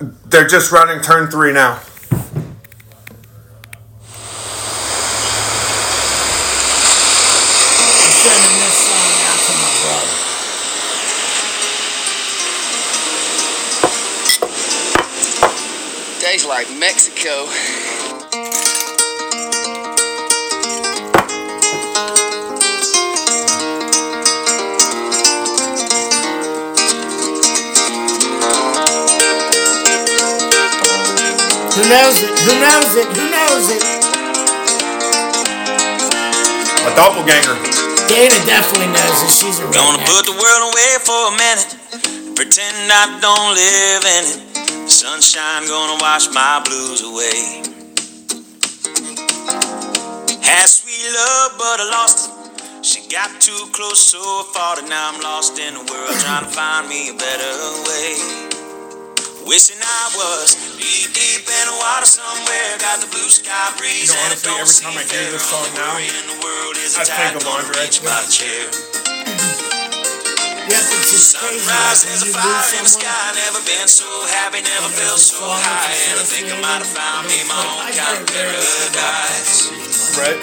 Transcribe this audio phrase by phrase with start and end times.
[0.00, 1.78] They're just running turn three now.
[16.20, 17.46] Days like Mexico.
[31.90, 32.30] Knows it?
[32.46, 33.08] Who knows it?
[33.18, 33.82] Who knows it?
[36.86, 37.58] A doppelganger.
[38.06, 39.30] Dana definitely knows it.
[39.34, 41.70] She's a Gonna put the world away for a minute.
[42.38, 44.38] Pretend I don't live in it.
[44.86, 47.66] The sunshine gonna wash my blues away.
[50.46, 52.86] Had sweet love, but I lost it.
[52.86, 54.22] She got too close, so
[54.54, 57.52] far, and now I'm lost in the world trying to find me a better
[57.90, 58.50] way.
[59.46, 61.29] Wishing I was deep, deep
[61.60, 62.70] in the water somewhere.
[62.80, 65.44] Got the blue sky breeze You know, and honestly, don't every time I hear this
[65.44, 65.60] fair.
[65.60, 67.80] song now, worry in the world is I a think tide of gonna Andre.
[67.84, 68.64] reach my chair.
[70.70, 71.64] It's just crazy.
[71.66, 73.24] Sunrise, there's a when you fire lose in the sky.
[73.34, 74.06] Never been so
[74.38, 75.92] happy, never felt so high.
[76.12, 79.52] And I think I might have found me my own kind of heard lyrics paradise.
[80.20, 80.40] Right?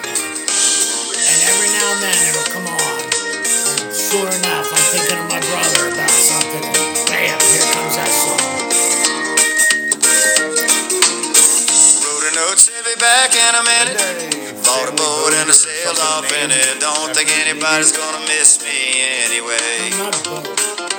[1.13, 2.97] And every now and then it'll come on.
[3.93, 4.56] Sure enough,
[13.07, 13.95] back in a minute.
[14.67, 16.83] Bought a boat and I sailed off in it.
[16.83, 19.95] Don't think anybody's gonna miss me anyway.
[19.95, 20.43] I'm not a boat.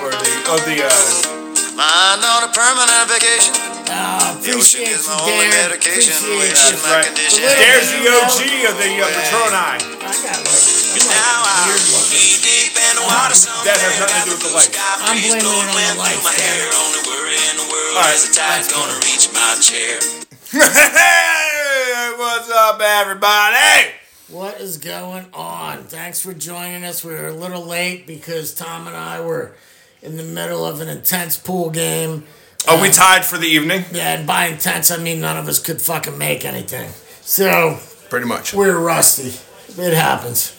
[0.01, 3.53] Or the oh the uh, Mind on a permanent vacation.
[3.93, 5.69] Uh, The ocean appreciate is you, my only Darren.
[5.69, 6.17] medication.
[6.17, 6.81] Appreciate you.
[6.81, 7.05] my right.
[7.13, 7.45] condition.
[7.45, 8.41] There's the OG
[8.73, 9.77] of the uh, Patron Eye.
[9.77, 12.41] I got like, Now I'm looking.
[12.41, 13.37] deep, in the water.
[13.69, 14.73] That has nothing to do with the lights.
[15.05, 18.09] I'm blaming it on the lights, My damn hair only worry in the world All
[18.09, 18.17] right.
[18.17, 20.28] is the tide's gonna reach my chair.
[20.53, 23.91] hey, what's up, everybody?
[24.29, 25.83] What is going on?
[25.85, 27.05] Thanks for joining us.
[27.05, 29.53] We were a little late because Tom and I were
[30.01, 32.25] in the middle of an intense pool game.
[32.67, 33.85] Oh, we tied for the evening.
[33.93, 36.91] Yeah, and by intense, I mean none of us could fucking make anything.
[37.21, 37.79] So
[38.09, 38.55] Pretty much.
[38.55, 39.35] we're rusty.
[39.79, 40.55] It happens.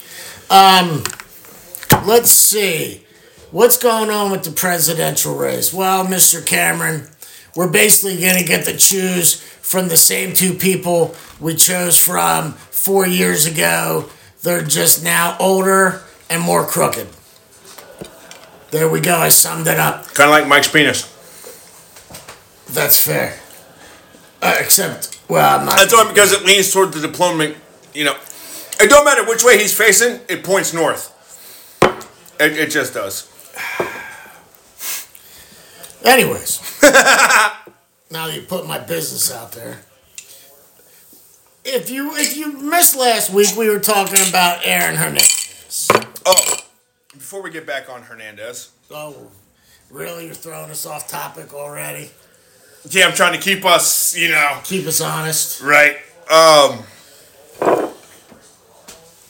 [0.51, 1.03] Um,
[2.05, 3.05] let's see.
[3.49, 5.73] What's going on with the presidential race?
[5.73, 6.45] Well, Mr.
[6.45, 7.07] Cameron,
[7.59, 12.53] we're basically going to get to choose from the same two people we chose from
[12.53, 14.09] four years ago.
[14.43, 17.09] They're just now older and more crooked.
[18.71, 19.17] There we go.
[19.17, 20.05] I summed it up.
[20.13, 21.03] Kind of like Mike's penis.
[22.69, 23.37] That's fair.
[24.41, 25.75] Uh, except, well, I'm not.
[25.75, 27.57] That's only because it leans toward the diplomatic.
[27.93, 28.15] You know,
[28.79, 30.21] it don't matter which way he's facing.
[30.29, 31.11] It points north.
[32.39, 33.27] It, it just does.
[36.05, 39.79] Anyways, now that you put my business out there.
[41.65, 45.87] If you if you missed last week, we were talking about Aaron Hernandez.
[46.25, 46.57] Oh,
[47.13, 49.29] before we get back on Hernandez, Oh,
[49.91, 50.25] really?
[50.25, 52.09] You're throwing us off topic already?
[52.89, 55.61] yeah, I'm trying to keep us, you know, Keep us honest.
[55.61, 55.97] right.
[56.31, 56.83] Um,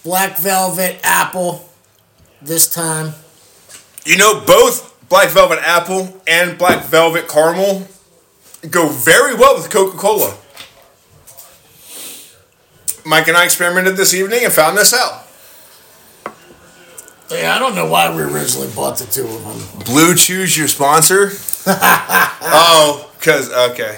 [0.04, 1.66] Black Velvet Apple.
[2.42, 3.14] This time,
[4.06, 7.88] you know, both Black Velvet Apple and Black Velvet Caramel
[8.70, 10.38] go very well with Coca Cola.
[13.06, 15.26] Mike and I experimented this evening and found this out.
[17.32, 19.84] yeah, I don't know why we originally bought the two of them.
[19.86, 21.32] Blue Chews your sponsor?
[21.66, 23.98] oh, because, okay.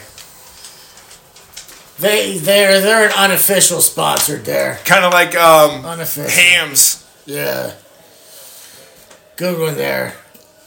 [2.00, 4.80] They they're they're an unofficial sponsor there.
[4.86, 6.32] Kind of like um, Unofficial.
[6.32, 7.06] hams.
[7.28, 7.74] Yeah.
[9.36, 10.16] Good one there.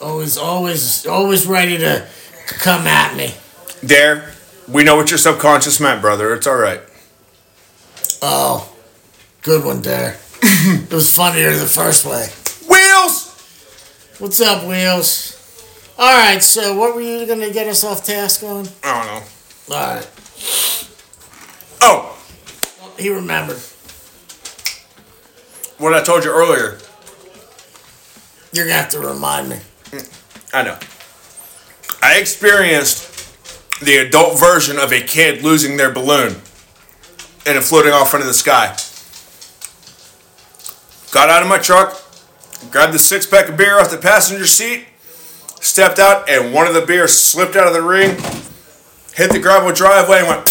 [0.05, 2.07] Oh, always, always, always ready to
[2.47, 3.33] come at me.
[3.83, 4.35] Dare,
[4.69, 6.35] we know what your subconscious meant, brother.
[6.35, 6.83] It's all right.
[8.21, 8.71] Oh,
[9.41, 10.19] good one there.
[10.43, 12.27] it was funnier the first way.
[12.69, 13.31] Wheels!
[14.19, 15.41] What's up, Wheels?
[15.99, 18.69] All right, so what were you going to get us off task on?
[18.83, 19.07] I don't
[19.71, 19.75] know.
[19.75, 20.91] All right.
[21.81, 22.19] Oh,
[22.99, 23.57] He remembered.
[25.79, 26.77] what I told you earlier.
[28.53, 29.61] You're going to have to remind me.
[30.55, 30.79] I know.
[32.01, 33.11] I experienced
[33.81, 36.37] the adult version of a kid losing their balloon
[37.45, 38.77] and it floating off into the sky.
[41.13, 42.01] Got out of my truck,
[42.71, 44.87] grabbed the six pack of beer off the passenger seat,
[45.61, 48.11] stepped out, and one of the beers slipped out of the ring,
[49.15, 50.49] hit the gravel driveway, and went.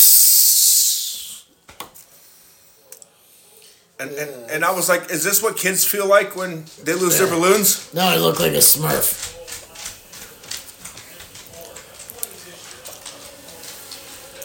[4.00, 7.18] And, and, and I was like, is this what kids feel like when they lose
[7.20, 7.94] their balloons?
[7.94, 9.43] No, he looked like a smurf.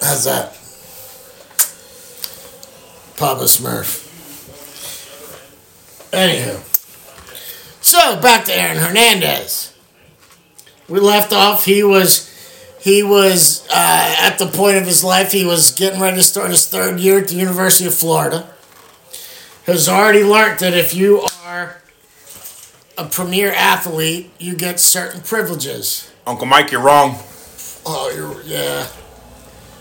[0.09, 0.53] How's that?
[3.19, 4.09] Papa Smurf.
[6.13, 6.65] Anywho.
[7.85, 9.77] So back to Aaron Hernandez.
[10.89, 11.67] We left off.
[11.67, 12.27] He was
[12.81, 15.33] he was uh, at the point of his life.
[15.33, 18.49] He was getting ready to start his third year at the University of Florida.
[19.67, 21.83] Has already learned that if you are
[22.97, 26.11] a premier athlete, you get certain privileges.
[26.27, 27.19] Uncle Mike, you're wrong.
[27.85, 28.87] Oh, you're, yeah.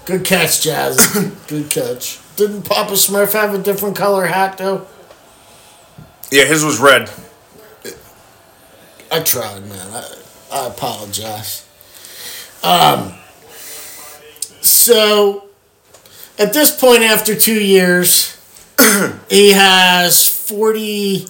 [0.08, 0.98] Good catch, Jazz.
[1.48, 2.20] Good catch.
[2.38, 4.88] Didn't Papa Smurf have a different color hat though?
[6.32, 7.12] Yeah, his was red.
[9.12, 9.88] I tried, man.
[9.94, 10.16] I,
[10.52, 11.66] I apologize.
[12.64, 13.14] Um,
[14.62, 15.50] so,
[16.40, 18.36] at this point, after two years,
[19.30, 21.28] he has 40,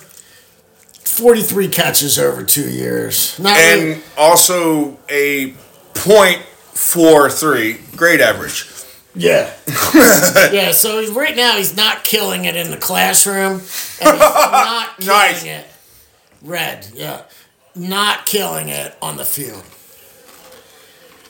[1.03, 3.37] 43 catches over two years.
[3.39, 5.53] Not really- And also a
[5.93, 6.41] point
[6.77, 8.69] four three great average.
[9.15, 9.51] Yeah.
[10.53, 13.53] yeah, so right now he's not killing it in the classroom.
[13.53, 15.43] And he's not killing Nice.
[15.43, 15.65] it.
[16.43, 17.23] Red, yeah.
[17.75, 19.63] Not killing it on the field.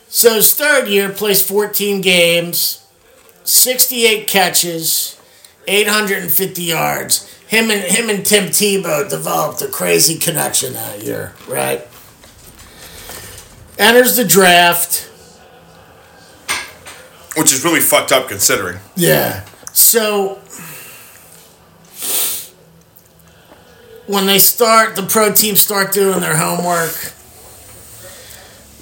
[0.09, 2.85] So his third year plays 14 games,
[3.43, 5.19] 68 catches,
[5.67, 7.33] 850 yards.
[7.47, 11.87] Him and him and Tim Tebow developed a crazy connection that year, right?
[13.77, 15.09] Enters the draft.
[17.37, 18.79] Which is really fucked up considering.
[18.95, 19.45] Yeah.
[19.73, 20.39] So
[24.07, 27.13] when they start, the pro teams start doing their homework.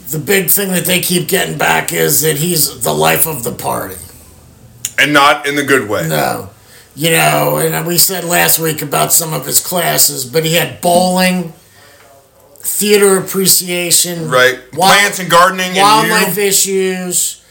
[0.10, 3.52] The big thing that they keep getting back is that he's the life of the
[3.52, 3.96] party.
[5.00, 6.08] And not in the good way.
[6.08, 6.52] No.
[6.96, 10.80] You know, and we said last week about some of his classes, but he had
[10.80, 11.52] bowling,
[12.60, 14.60] theater appreciation, Right.
[14.74, 16.44] wild- Plants and gardening and wildlife you.
[16.44, 17.42] issues,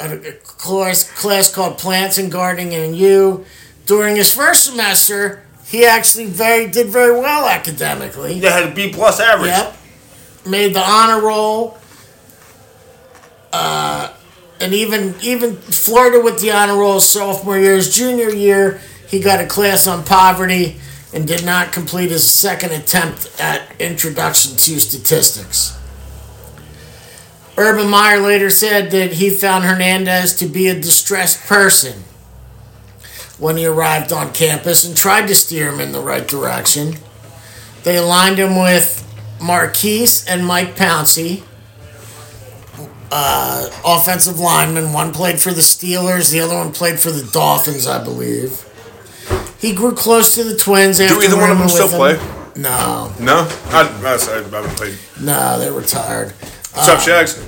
[0.00, 3.44] a, a class, class called Plants and Gardening and You.
[3.86, 8.34] During his first semester, he actually very did very well academically.
[8.34, 9.50] Yeah, had a B plus average.
[9.50, 9.76] Yep.
[10.46, 11.78] Made the honor roll.
[13.52, 14.12] Uh,
[14.60, 17.74] and even even flirted with the honor roll sophomore year.
[17.74, 20.76] His junior year, he got a class on poverty
[21.12, 25.75] and did not complete his second attempt at introduction to statistics.
[27.58, 32.02] Urban Meyer later said that he found Hernandez to be a distressed person
[33.38, 36.96] when he arrived on campus and tried to steer him in the right direction.
[37.82, 39.02] They aligned him with
[39.40, 41.42] Marquise and Mike Pouncey,
[43.10, 44.92] uh, offensive linemen.
[44.92, 48.62] One played for the Steelers, the other one played for the Dolphins, I believe.
[49.58, 52.16] He grew close to the Twins after Do either one of them still play?
[52.56, 53.46] No, No?
[53.66, 54.98] I, I, I haven't played.
[55.20, 56.32] no, they retired.
[56.76, 57.42] What's up, Shags?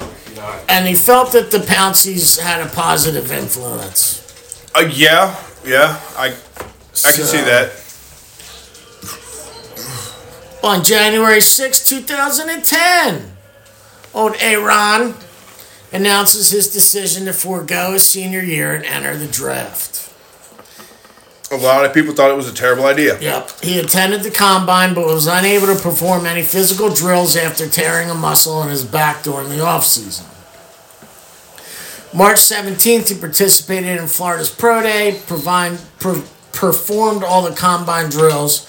[0.70, 4.24] And he felt that the Pounceys had a positive influence.
[4.74, 5.36] Uh, yeah,
[5.66, 6.00] yeah.
[6.16, 7.72] I I can see that.
[10.64, 13.36] On January 6, 2010,
[14.14, 15.14] old Aaron
[15.92, 19.97] announces his decision to forego his senior year and enter the draft.
[21.50, 23.18] A lot of people thought it was a terrible idea.
[23.18, 23.60] Yep.
[23.62, 28.14] He attended the combine but was unable to perform any physical drills after tearing a
[28.14, 30.26] muscle in his back during the offseason.
[32.14, 38.66] March 17th, he participated in Florida's Pro Day, provide, per, performed all the combine drills.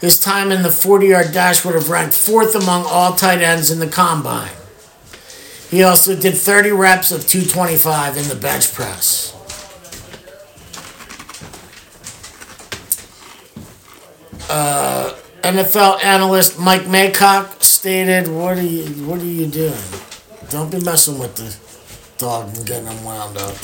[0.00, 3.70] His time in the 40 yard dash would have ranked fourth among all tight ends
[3.70, 4.52] in the combine.
[5.70, 9.34] He also did 30 reps of 225 in the bench press.
[14.52, 18.84] Uh, NFL analyst Mike Maycock stated, "What are you?
[19.06, 19.82] What are you doing?
[20.50, 21.56] Don't be messing with the
[22.22, 23.54] dog and getting him wound up."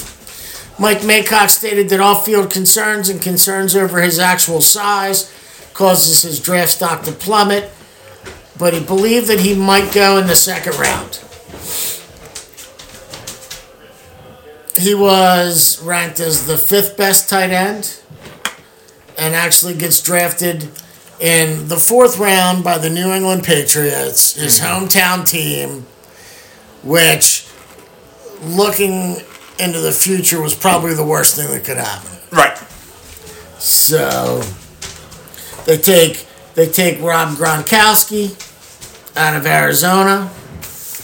[0.79, 5.31] Mike Maycock stated that off-field concerns and concerns over his actual size
[5.75, 7.71] causes his draft stock to plummet,
[8.57, 11.21] but he believed that he might go in the second round.
[14.79, 17.99] He was ranked as the fifth best tight end
[19.19, 20.69] and actually gets drafted
[21.21, 25.85] in the fourth round by the New England Patriots, his hometown team,
[26.85, 27.47] which,
[28.43, 29.17] looking
[29.59, 32.11] into the future, was probably the worst thing that could happen.
[32.31, 32.57] Right.
[33.59, 34.43] So
[35.67, 38.31] they take they take Rob Gronkowski
[39.17, 40.27] out of Arizona.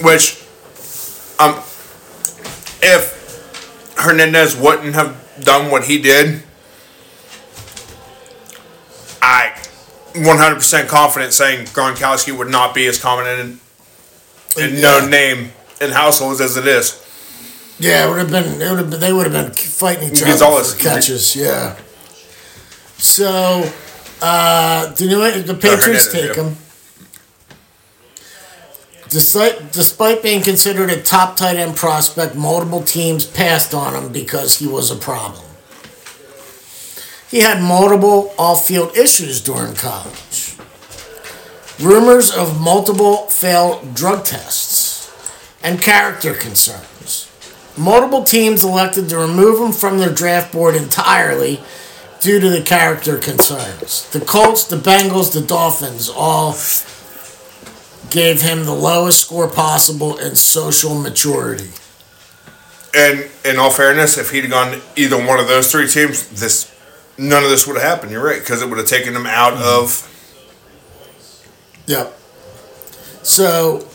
[0.01, 0.45] Which,
[1.39, 1.63] um,
[2.83, 6.43] if Hernandez wouldn't have done what he did,
[9.25, 9.53] I
[10.13, 13.59] 100% confident saying Gronkowski would not be as common and,
[14.61, 17.01] and known name in households as it is.
[17.79, 18.63] Yeah, it would have been.
[18.63, 19.01] It would have been.
[19.01, 21.35] They would have been fighting each other for catches.
[21.35, 21.77] Yeah.
[22.99, 23.69] So,
[24.23, 26.57] uh, the New the Patriots take him.
[29.09, 34.59] Despite, despite being considered a top tight end prospect, multiple teams passed on him because
[34.59, 35.45] he was a problem.
[37.35, 40.55] He had multiple off field issues during college.
[41.81, 45.13] Rumors of multiple failed drug tests
[45.61, 47.29] and character concerns.
[47.77, 51.59] Multiple teams elected to remove him from their draft board entirely
[52.21, 54.09] due to the character concerns.
[54.11, 56.53] The Colts, the Bengals, the Dolphins all
[58.11, 61.71] gave him the lowest score possible in social maturity.
[62.95, 66.73] And in all fairness, if he'd gone either one of those three teams, this
[67.19, 68.13] none of this would have happened.
[68.13, 70.11] You're right, because it would have taken them out of.
[71.87, 72.19] Yep.
[73.23, 73.89] So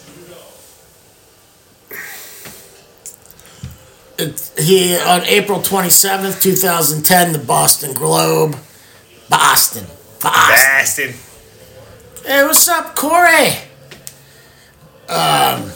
[4.18, 8.56] it, he on April twenty seventh, two thousand ten, the Boston Globe,
[9.30, 9.86] Boston,
[10.22, 11.14] Boston.
[11.14, 12.26] Bastin.
[12.26, 13.50] Hey, what's up, Corey?
[15.08, 15.72] Um,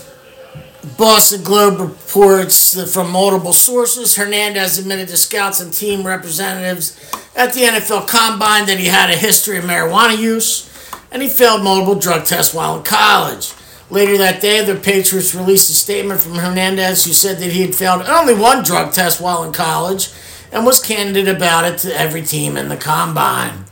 [0.98, 7.00] Boston Globe reports that from multiple sources, Hernandez admitted to scouts and team representatives
[7.38, 10.70] at the NFL Combine that he had a history of marijuana use
[11.10, 13.54] and he failed multiple drug tests while in college.
[13.90, 17.76] Later that day, the Patriots released a statement from Hernandez who said that he had
[17.76, 20.10] failed only one drug test while in college
[20.52, 23.66] and was candid about it to every team in the Combine.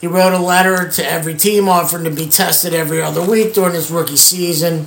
[0.00, 3.74] He wrote a letter to every team offering to be tested every other week during
[3.74, 4.86] his rookie season.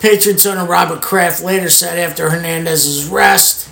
[0.00, 3.70] Patriots owner Robert Kraft later said after Hernandez's arrest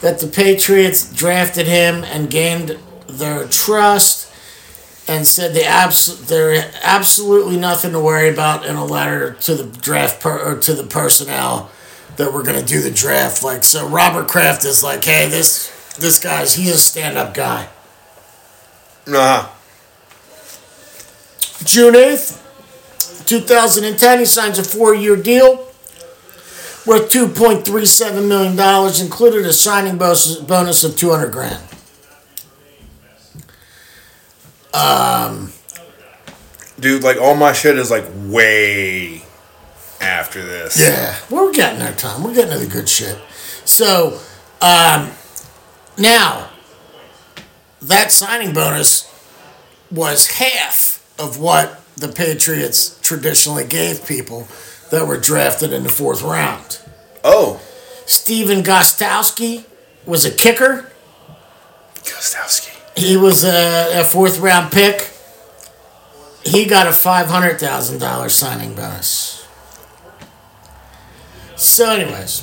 [0.00, 4.32] that the Patriots drafted him and gained their trust
[5.08, 9.64] and said they abs- there absolutely nothing to worry about in a letter to the
[9.80, 11.70] draft per- or to the personnel
[12.16, 13.42] that we're going to do the draft.
[13.42, 17.68] Like so Robert Kraft is like hey this this guy's he's a stand-up guy.
[19.06, 19.48] Nah.
[21.64, 22.40] June 8th,
[23.30, 25.68] 2010, he signs a four year deal
[26.84, 31.62] worth $2.37 million, included a signing bonus, of 200 grand.
[34.74, 35.52] Um,
[36.80, 39.22] Dude, like all my shit is like way
[40.00, 40.80] after this.
[40.80, 42.24] Yeah, we're getting there, Tom.
[42.24, 43.16] We're getting to the good shit.
[43.64, 44.20] So,
[44.60, 45.10] um,
[45.96, 46.50] now,
[47.82, 49.06] that signing bonus
[49.90, 54.48] was half of what the Patriots traditionally gave people
[54.90, 56.80] that were drafted in the fourth round.
[57.22, 57.60] Oh.
[58.06, 59.64] Steven Gostkowski
[60.04, 60.90] was a kicker.
[61.96, 62.76] Gostkowski.
[62.98, 65.10] He was a, a fourth round pick.
[66.44, 69.46] He got a $500,000 signing bonus.
[71.56, 72.40] So, anyways,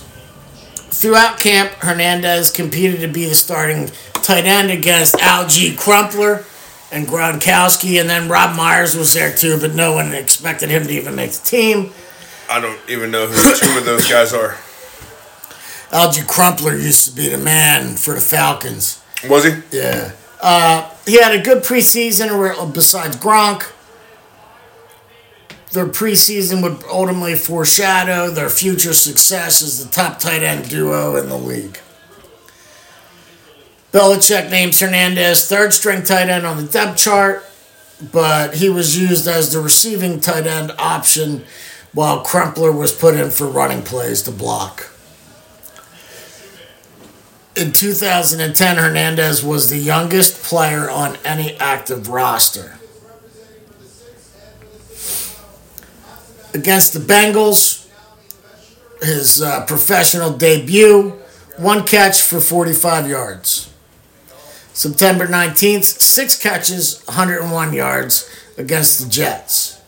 [0.75, 6.45] throughout camp, Hernandez competed to be the starting tight end against Alge Crumpler
[6.91, 10.91] and Gronkowski, and then Rob Myers was there too, but no one expected him to
[10.91, 11.91] even make the team.
[12.49, 14.57] I don't even know who two of those guys are.
[15.91, 19.01] Alge Crumpler used to be the man for the Falcons.
[19.29, 19.53] Was he?
[19.71, 20.11] Yeah.
[20.41, 23.71] Uh, he had a good preseason where- besides Gronk.
[25.71, 31.27] Their preseason would ultimately foreshadow their future success as the top tight end duo in
[31.29, 31.79] the league.
[33.91, 37.43] Belichick names Hernandez third string tight end on the depth chart,
[38.11, 41.45] but he was used as the receiving tight end option
[41.93, 44.91] while Crumpler was put in for running plays to block.
[47.55, 52.77] In 2010, Hernandez was the youngest player on any active roster.
[56.53, 57.87] Against the Bengals,
[59.01, 61.19] his uh, professional debut,
[61.57, 63.73] one catch for 45 yards.
[64.77, 68.29] September 19th, six catches, 101 yards
[68.59, 69.81] against the Jets.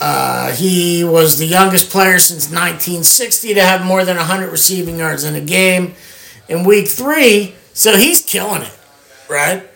[0.00, 5.24] Uh, he was the youngest player since 1960 to have more than 100 receiving yards
[5.24, 5.94] in a game
[6.48, 8.78] in week three, so he's killing it,
[9.28, 9.68] right?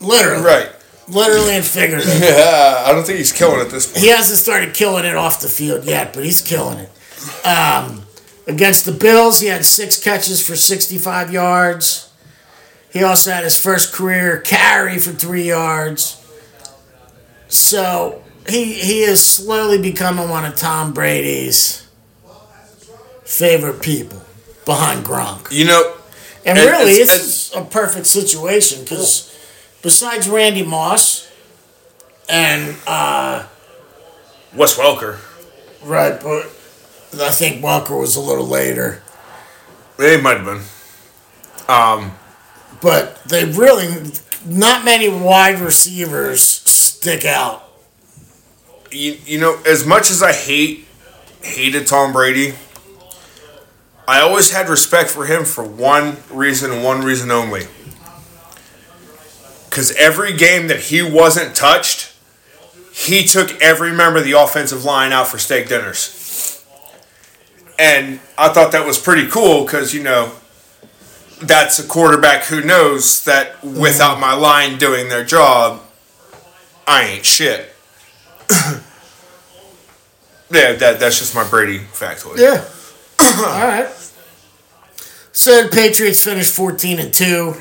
[0.00, 0.42] Literally.
[0.42, 0.70] Right.
[1.08, 2.20] Literally and figuratively.
[2.26, 4.02] Yeah, I don't think he's killing it at this point.
[4.02, 7.46] He hasn't started killing it off the field yet, but he's killing it.
[7.46, 8.05] Um,
[8.46, 12.10] against the Bills, he had six catches for 65 yards.
[12.92, 16.22] He also had his first career carry for three yards.
[17.48, 21.86] So he he is slowly becoming one of Tom Brady's
[23.24, 24.22] favorite people
[24.64, 25.50] behind Gronk.
[25.52, 25.94] You know,
[26.44, 29.32] And really, it's- it's, a perfect situation because
[29.82, 31.28] besides Randy Moss
[32.28, 33.44] and uh,
[34.54, 35.18] Wes Welker.
[35.84, 36.50] Right, but
[37.20, 39.02] I think Walker was a little later.
[39.96, 40.62] They might have been.
[41.68, 42.12] Um,
[42.80, 44.10] but they really,
[44.44, 47.62] not many wide receivers stick out.
[48.90, 50.86] You, you know, as much as I hate
[51.42, 52.54] hated Tom Brady,
[54.08, 57.66] I always had respect for him for one reason and one reason only.
[59.68, 62.14] Because every game that he wasn't touched,
[62.92, 66.15] he took every member of the offensive line out for steak dinners.
[67.78, 70.32] And I thought that was pretty cool because, you know,
[71.42, 74.20] that's a quarterback who knows that without mm-hmm.
[74.20, 75.82] my line doing their job,
[76.86, 77.72] I ain't shit.
[78.50, 78.80] yeah,
[80.50, 82.38] that, that's just my Brady factoid.
[82.38, 82.64] Yeah.
[83.20, 83.88] All right.
[85.32, 87.54] So the Patriots finished 14 and 2,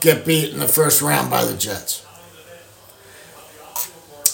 [0.00, 2.06] get beat in the first round by the Jets.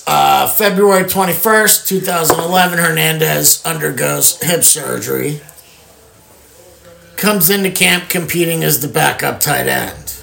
[0.06, 5.40] Uh, February 21st, 2011, Hernandez undergoes hip surgery.
[7.16, 10.22] Comes into camp competing as the backup tight end.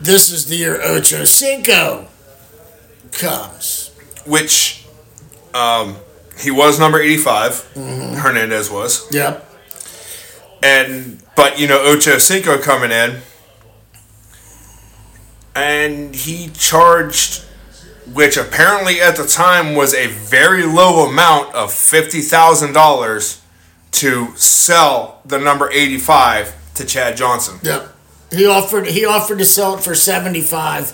[0.00, 2.08] This is the year Ocho Cinco
[3.12, 3.90] comes.
[4.26, 4.86] Which
[5.52, 5.96] um,
[6.38, 9.06] he was number 85, Hernandez was.
[9.12, 9.50] Yep.
[10.62, 13.20] And, but, you know, Ocho Cinco coming in,
[15.54, 17.44] and he charged,
[18.12, 23.40] which apparently at the time was a very low amount of $50,000
[23.92, 27.58] to sell the number 85 to Chad Johnson.
[27.62, 27.90] Yep.
[28.32, 30.92] He offered he offered to sell it for seventy five.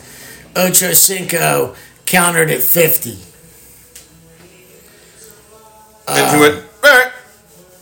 [0.54, 1.74] Ocho Cinco
[2.04, 3.16] countered at fifty.
[6.06, 7.12] and he uh, went, all right.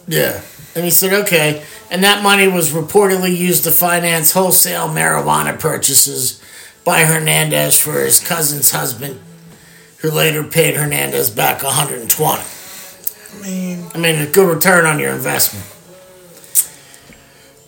[0.06, 0.40] Yeah.
[0.76, 1.64] And he said, okay.
[1.90, 6.40] And that money was reportedly used to finance wholesale marijuana purchases
[6.88, 9.21] by Hernandez for his cousin's husband,
[9.99, 12.09] who later paid Hernandez back 120.
[12.40, 15.66] I mean, I mean, a good return on your investment.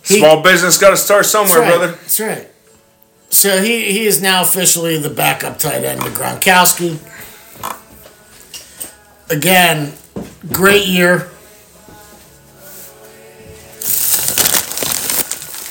[0.07, 1.77] He- small business got to start somewhere, That's right.
[1.77, 1.93] brother.
[1.93, 2.49] That's right.
[3.29, 6.99] So he, he is now officially the backup tight end to Gronkowski.
[9.29, 9.93] Again,
[10.51, 11.29] great year.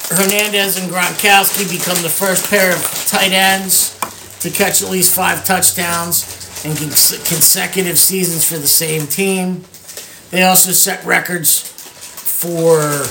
[0.10, 3.96] Hernandez and Gronkowski become the first pair of tight ends
[4.40, 9.64] to catch at least five touchdowns in cons- consecutive seasons for the same team.
[10.32, 13.06] They also set records for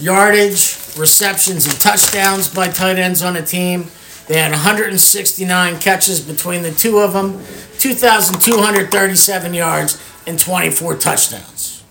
[0.00, 3.86] yardage, receptions, and touchdowns by tight ends on a team.
[4.28, 7.42] They had 169 catches between the two of them,
[7.78, 11.84] 2,237 yards, and 24 touchdowns.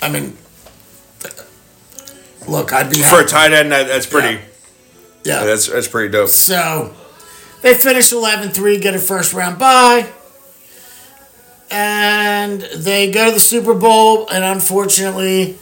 [0.00, 0.36] I mean,
[2.48, 3.28] look, I'd be For a happy.
[3.28, 4.40] tight end, that, that's pretty.
[5.24, 5.44] Yeah.
[5.44, 6.28] That's that's pretty dope.
[6.28, 6.94] So
[7.62, 10.08] they finish 11 3, get a first round bye.
[11.70, 14.28] And they go to the Super Bowl.
[14.28, 15.54] And unfortunately,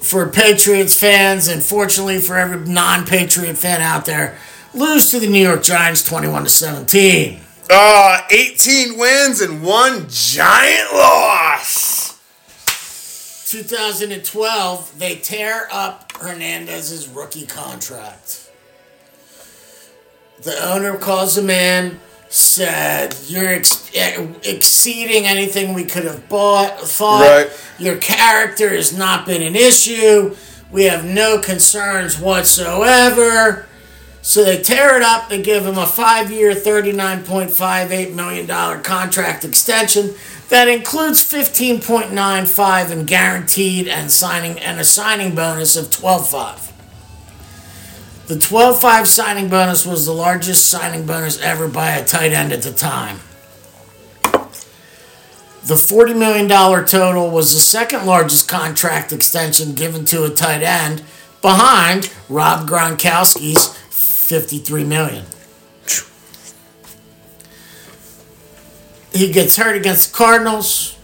[0.00, 4.38] for Patriots fans, and fortunately for every non Patriot fan out there,
[4.72, 7.40] lose to the New York Giants 21 to 17.
[7.68, 11.99] Uh, 18 wins and one giant loss.
[13.50, 18.48] 2012, they tear up Hernandez's rookie contract.
[20.44, 23.90] The owner calls him in, said, You're ex-
[24.44, 27.22] exceeding anything we could have bought, thought.
[27.22, 27.50] Right.
[27.80, 30.36] Your character has not been an issue.
[30.70, 33.66] We have no concerns whatsoever.
[34.22, 35.28] So they tear it up.
[35.28, 40.14] They give him a five year, $39.58 million contract extension
[40.50, 46.72] that includes 15.95 in guaranteed and signing and a signing bonus of 12.5.
[48.26, 52.62] The 12.5 signing bonus was the largest signing bonus ever by a tight end at
[52.62, 53.20] the time.
[55.62, 61.02] The $40 million total was the second largest contract extension given to a tight end
[61.42, 65.26] behind Rob Gronkowski's 53 million.
[69.12, 70.96] He gets hurt against the Cardinals.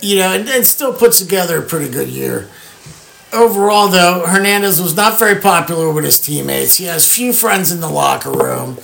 [0.00, 2.48] You know, and, and still puts together a pretty good year.
[3.32, 6.76] Overall, though, Hernandez was not very popular with his teammates.
[6.76, 8.78] He has few friends in the locker room.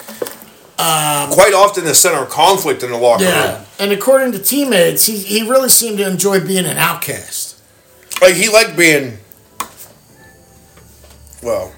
[0.79, 3.57] Um, Quite often, the center of conflict in the locker Yeah.
[3.59, 3.67] room.
[3.79, 7.59] And according to teammates, he, he really seemed to enjoy being an outcast.
[8.23, 9.19] Like he liked being.
[11.43, 11.73] Well,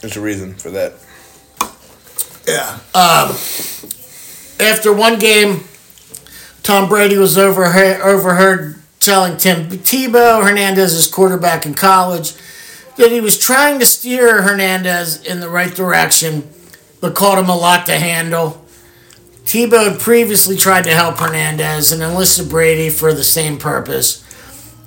[0.00, 0.94] there's a reason for that.
[2.50, 2.78] Yeah.
[2.94, 3.30] Um,
[4.58, 5.64] after one game,
[6.62, 12.34] Tom Brady was overheard, overheard telling Tim Tebow, Hernandez's quarterback in college,
[12.96, 16.48] that he was trying to steer Hernandez in the right direction
[17.00, 18.64] but called him a lot to handle.
[19.44, 24.24] Tebow had previously tried to help Hernandez and enlisted Brady for the same purpose.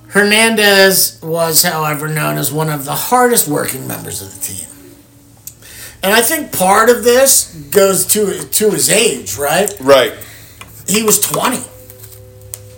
[0.09, 4.67] Hernandez was, however, known as one of the hardest working members of the team.
[6.03, 9.73] And I think part of this goes to to his age, right?
[9.79, 10.13] Right.
[10.85, 11.59] He was 20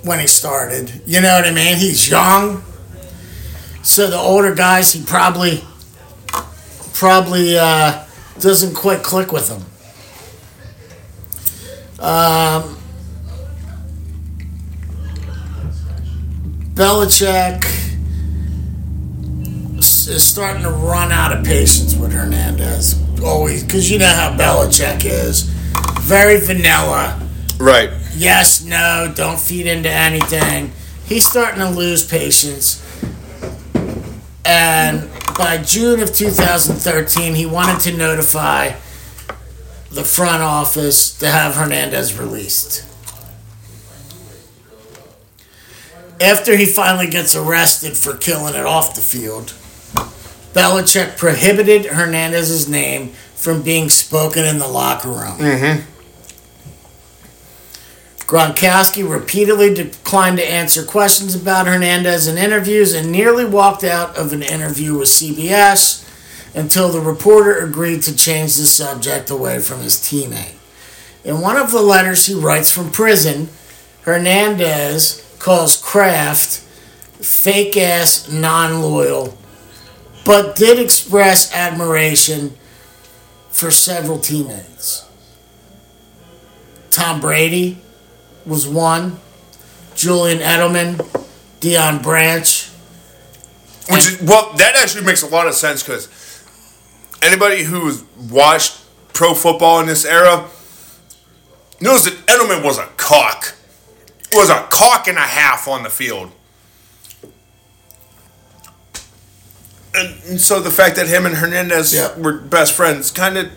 [0.03, 1.01] when he started.
[1.07, 1.77] You know what I mean?
[1.77, 2.63] He's young.
[3.81, 5.63] So the older guys, he probably
[6.93, 8.05] probably uh,
[8.39, 9.65] doesn't quite click with them.
[11.99, 12.77] Um,
[16.75, 17.65] Belichick
[19.79, 23.04] is starting to run out of patience with Hernandez.
[23.23, 25.43] Always, because you know how Belichick is.
[26.01, 27.21] Very vanilla.
[27.59, 27.89] Right.
[28.15, 30.71] Yes, no, don't feed into anything.
[31.05, 32.81] He's starting to lose patience.
[34.45, 38.73] And by June of 2013, he wanted to notify
[39.91, 42.85] the front office to have Hernandez released.
[46.21, 49.53] After he finally gets arrested for killing it off the field,
[50.55, 55.37] Belichick prohibited Hernandez's name from being spoken in the locker room.
[55.37, 55.91] Mm-hmm.
[58.19, 64.31] Gronkowski repeatedly declined to answer questions about Hernandez in interviews and nearly walked out of
[64.31, 66.03] an interview with CBS
[66.55, 70.55] until the reporter agreed to change the subject away from his teammate.
[71.25, 73.49] In one of the letters he writes from prison,
[74.03, 76.59] Hernandez calls Kraft
[77.21, 79.37] fake ass, non loyal,
[80.25, 82.57] but did express admiration
[83.49, 85.07] for several teammates.
[86.89, 87.77] Tom Brady
[88.45, 89.19] was one,
[89.95, 90.97] Julian Edelman,
[91.61, 92.69] Deion Branch.
[93.89, 96.09] Which is well, that actually makes a lot of sense because
[97.21, 98.81] anybody who's watched
[99.13, 100.49] pro football in this era
[101.79, 103.55] knows that Edelman was a cock.
[104.33, 106.31] Was a cock and a half on the field.
[109.95, 112.15] And, so the fact that him and Hernandez Yeah.
[112.17, 113.49] were best friends kind of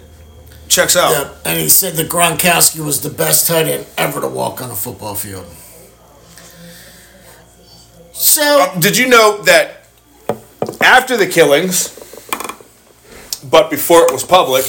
[0.68, 1.10] checks out.
[1.12, 1.36] Yep.
[1.44, 4.76] And he said that Gronkowski was the best tight end ever to walk on a
[4.76, 5.46] football field.
[8.12, 9.84] So, Did you know that
[10.80, 11.94] after the killings,
[13.48, 14.64] but before it was public,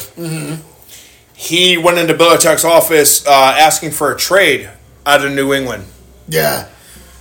[1.33, 4.69] he went into Belichick's office uh, asking for a trade
[5.05, 5.85] out of New England.
[6.27, 6.67] yeah.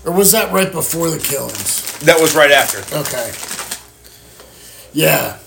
[0.04, 1.98] Or was that right before the killings?
[2.00, 2.78] That was right after.
[2.96, 3.30] Okay.
[4.92, 5.38] Yeah.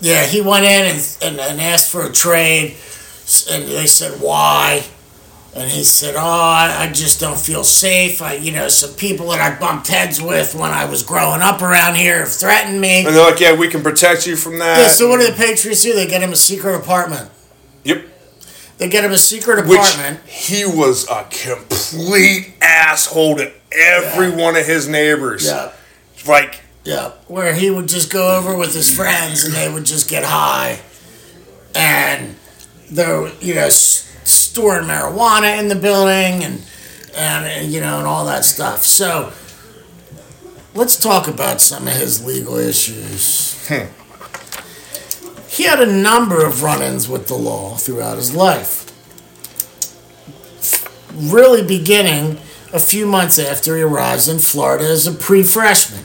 [0.00, 2.76] Yeah, he went in and, and, and asked for a trade,
[3.50, 4.84] and they said, why?
[5.56, 8.22] And he said, oh, I, I just don't feel safe.
[8.22, 11.62] I, you know, some people that I bumped heads with when I was growing up
[11.62, 13.04] around here have threatened me.
[13.04, 15.32] And they're like, "Yeah, we can protect you from that." Yeah, so what do the
[15.32, 15.94] Patriots do?
[15.94, 17.30] They get him a secret apartment.
[17.82, 18.04] Yep.
[18.76, 19.80] They get him a secret apartment.
[19.80, 20.26] Which apartment.
[20.28, 25.46] he was a complete asshole to every one of his neighbors.
[25.46, 25.72] Yeah.
[26.26, 30.08] Like, Yeah, where he would just go over with his friends and they would just
[30.08, 30.80] get high,
[31.74, 32.34] and
[32.90, 36.62] they're you know s- storing marijuana in the building and
[37.14, 38.84] and uh, you know and all that stuff.
[38.84, 39.34] So
[40.74, 43.68] let's talk about some of his legal issues.
[45.46, 48.86] He had a number of run-ins with the law throughout his life.
[51.14, 52.38] Really beginning
[52.72, 56.04] a few months after he arrives in Florida as a pre-freshman.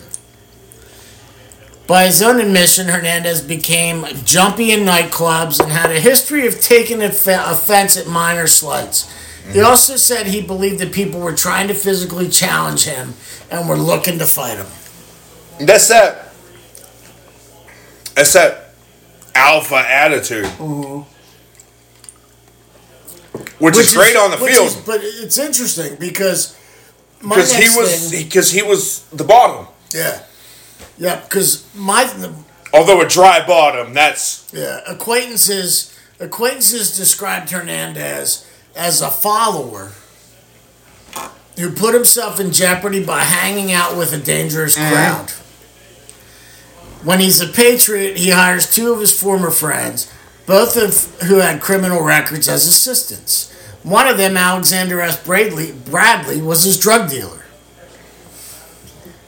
[1.86, 7.04] By his own admission, Hernandez became jumpy in nightclubs and had a history of taking
[7.04, 9.12] off- offense at minor slights.
[9.48, 9.66] He mm-hmm.
[9.66, 13.16] also said he believed that people were trying to physically challenge him
[13.52, 14.68] and were looking to fight him.
[15.68, 16.30] that's that.
[18.16, 18.74] That's that
[19.36, 20.46] alpha attitude.
[20.46, 21.10] Mm-hmm.
[23.60, 24.68] Which, is great on the field.
[24.68, 26.58] is- but it's interesting because
[27.22, 29.68] because he was because he was the bottom.
[29.94, 30.24] yeah,
[30.98, 31.22] yeah.
[31.22, 32.04] Because my
[32.74, 39.92] Although a dry bottom, that's Yeah, acquaintances acquaintances described Hernandez as a follower
[41.58, 44.94] who put himself in jeopardy by hanging out with a dangerous mm-hmm.
[44.94, 45.30] crowd.
[47.06, 50.12] When he's a patriot, he hires two of his former friends,
[50.48, 53.52] both of who had criminal records as assistants.
[53.84, 55.22] One of them, Alexander S.
[55.24, 57.43] Bradley, Bradley, was his drug dealer.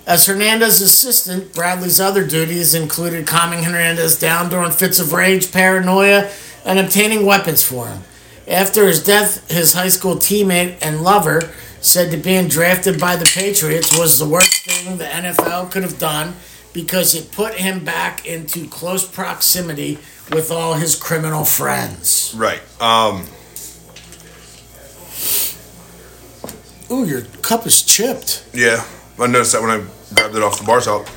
[0.07, 6.29] As Hernandez's assistant, Bradley's other duties included calming Hernandez down during fits of rage, paranoia,
[6.63, 8.03] and obtaining weapons for him.
[8.47, 13.25] After his death, his high school teammate and lover said that being drafted by the
[13.25, 16.35] Patriots was the worst thing the NFL could have done
[16.71, 19.97] because it put him back into close proximity
[20.31, 22.33] with all his criminal friends.
[22.37, 22.61] Right.
[22.79, 23.25] Um,
[26.91, 28.45] Ooh, your cup is chipped.
[28.53, 28.85] yeah,
[29.19, 31.07] I noticed that when I grabbed it off the bar top.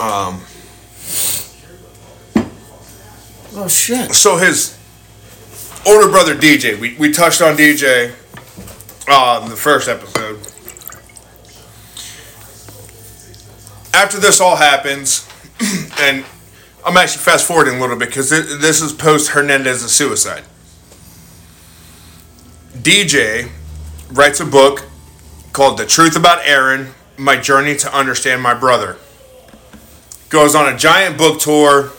[0.00, 0.40] Um,
[3.54, 4.14] Oh shit.
[4.14, 4.78] so his
[5.86, 8.14] older brother DJ, we, we touched on DJ
[9.08, 10.38] uh, in the first episode.
[13.94, 15.26] After this all happens,
[16.00, 16.24] and
[16.86, 20.44] I'm actually fast forwarding a little bit because this is post Hernandez's suicide.
[22.74, 23.50] DJ
[24.12, 24.87] writes a book
[25.58, 28.96] called The Truth About Aaron My Journey to Understand My Brother.
[30.28, 31.90] Goes on a giant book tour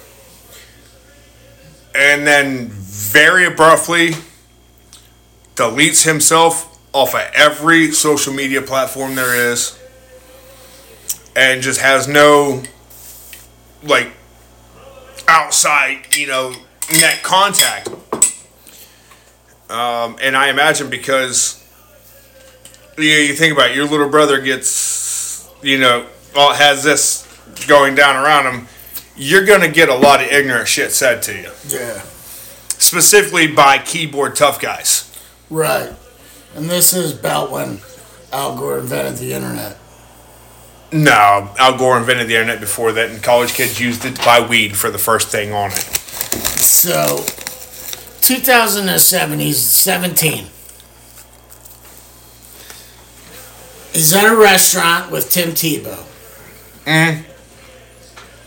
[1.93, 4.11] and then very abruptly
[5.55, 9.77] deletes himself off of every social media platform there is
[11.35, 12.63] and just has no
[13.83, 14.07] like
[15.27, 16.53] outside you know
[16.93, 17.89] net contact
[19.69, 21.58] um, and i imagine because
[23.01, 27.25] you, you think about it, your little brother gets you know well, has this
[27.67, 28.67] going down around him
[29.15, 32.01] you're going to get a lot of ignorant shit said to you Yeah.
[32.77, 35.05] specifically by keyboard tough guys.
[35.49, 35.91] Right.
[36.55, 37.79] And this is about when
[38.31, 39.77] Al Gore invented the internet.
[40.91, 44.39] No, Al Gore invented the internet before that, and college kids used it to buy
[44.39, 45.77] weed for the first thing on it.
[46.57, 47.23] So,
[48.21, 50.45] 2007, he's 17.
[53.93, 56.04] He's at a restaurant with Tim Tebow.
[56.86, 57.23] Mm.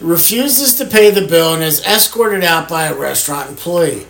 [0.00, 4.06] Refuses to pay the bill and is escorted out by a restaurant employee.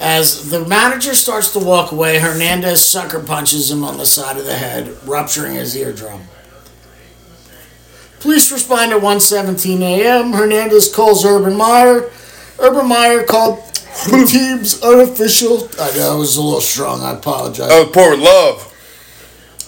[0.00, 4.44] As the manager starts to walk away, Hernandez sucker punches him on the side of
[4.44, 6.22] the head, rupturing his eardrum.
[8.20, 10.32] Police respond at 1:17 a.m.
[10.32, 12.10] Hernandez calls Urban Meyer.
[12.58, 13.62] Urban Meyer called
[14.10, 15.68] the team's unofficial.
[15.78, 17.02] I know it was a little strong.
[17.02, 17.68] I apologize.
[17.70, 18.73] Oh, poor love.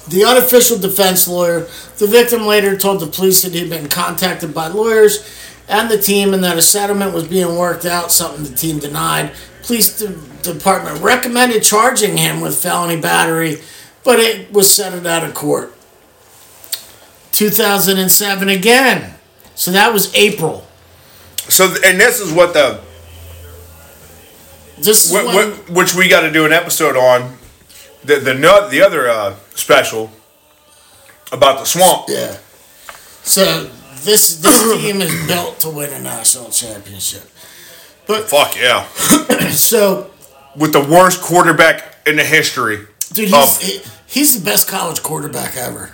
[0.09, 1.67] The unofficial defense lawyer.
[1.99, 5.29] The victim later told the police that he'd been contacted by lawyers
[5.69, 8.13] and the team, and that a settlement was being worked out.
[8.13, 9.33] Something the team denied.
[9.63, 13.57] Police de- department recommended charging him with felony battery,
[14.05, 15.75] but it was settled out of court.
[17.33, 19.15] 2007 again.
[19.57, 20.67] So that was April.
[21.49, 22.81] So, and this is what the
[24.79, 27.37] This when, what, which we got to do an episode on
[28.05, 30.11] the the no, the other uh, special
[31.33, 32.07] about the swamp.
[32.09, 32.37] yeah.
[33.23, 33.65] So
[34.05, 37.23] this this team is built to win a national championship.
[38.07, 38.87] But fuck yeah!
[39.51, 40.11] So,
[40.57, 45.57] With the worst quarterback in the history dude, he's he, he's the best college quarterback
[45.57, 45.91] ever.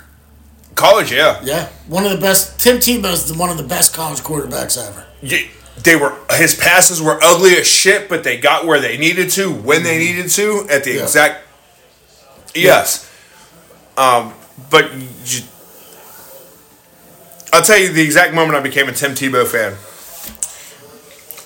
[0.75, 1.11] college.
[1.11, 2.59] Yeah, Yeah, one of the best.
[2.59, 5.05] Tim Tebow's the, one of the best college quarterbacks ever.
[5.23, 5.49] Y-
[5.83, 9.51] they were his passes were ugly as shit, but they got where they needed to
[9.51, 10.15] when they mm-hmm.
[10.17, 11.03] needed to at the Yeah.
[11.03, 11.45] exact.
[12.53, 13.09] Yes,
[13.97, 14.33] um,
[14.69, 14.91] but
[15.25, 15.41] you,
[17.51, 19.75] I'll tell you the exact moment I became a Tim Tebow fan.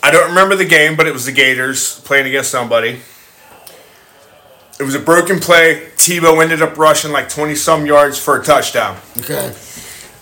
[0.01, 3.01] I don't remember the game, but it was the Gators playing against somebody.
[4.79, 5.89] It was a broken play.
[5.97, 8.97] Tebow ended up rushing like twenty some yards for a touchdown.
[9.17, 9.53] Okay.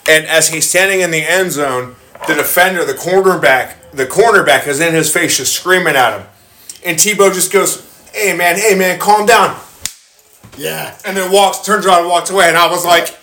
[0.07, 1.95] And as he's standing in the end zone,
[2.27, 6.27] the defender, the cornerback, the cornerback is in his face, just screaming at him.
[6.85, 7.83] And Tebow just goes,
[8.13, 9.59] "Hey man, hey man, calm down."
[10.58, 10.97] Yeah.
[11.05, 12.47] And then walks, turns around, and walks away.
[12.47, 13.17] And I was like,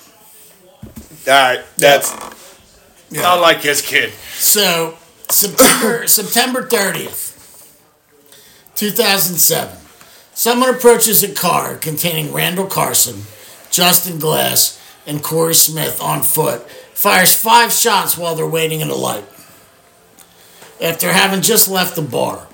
[1.26, 2.12] "All right, that's
[3.16, 4.96] I like his kid." So
[5.30, 7.80] September September thirtieth,
[8.74, 9.78] two thousand seven.
[10.34, 13.22] Someone approaches a car containing Randall Carson,
[13.70, 16.62] Justin Glass, and Corey Smith on foot.
[16.94, 19.24] Fires five shots while they're waiting in a light.
[20.80, 22.46] After having just left the bar.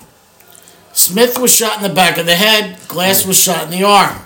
[0.91, 2.77] Smith was shot in the back of the head.
[2.87, 4.19] Glass was shot in the arm.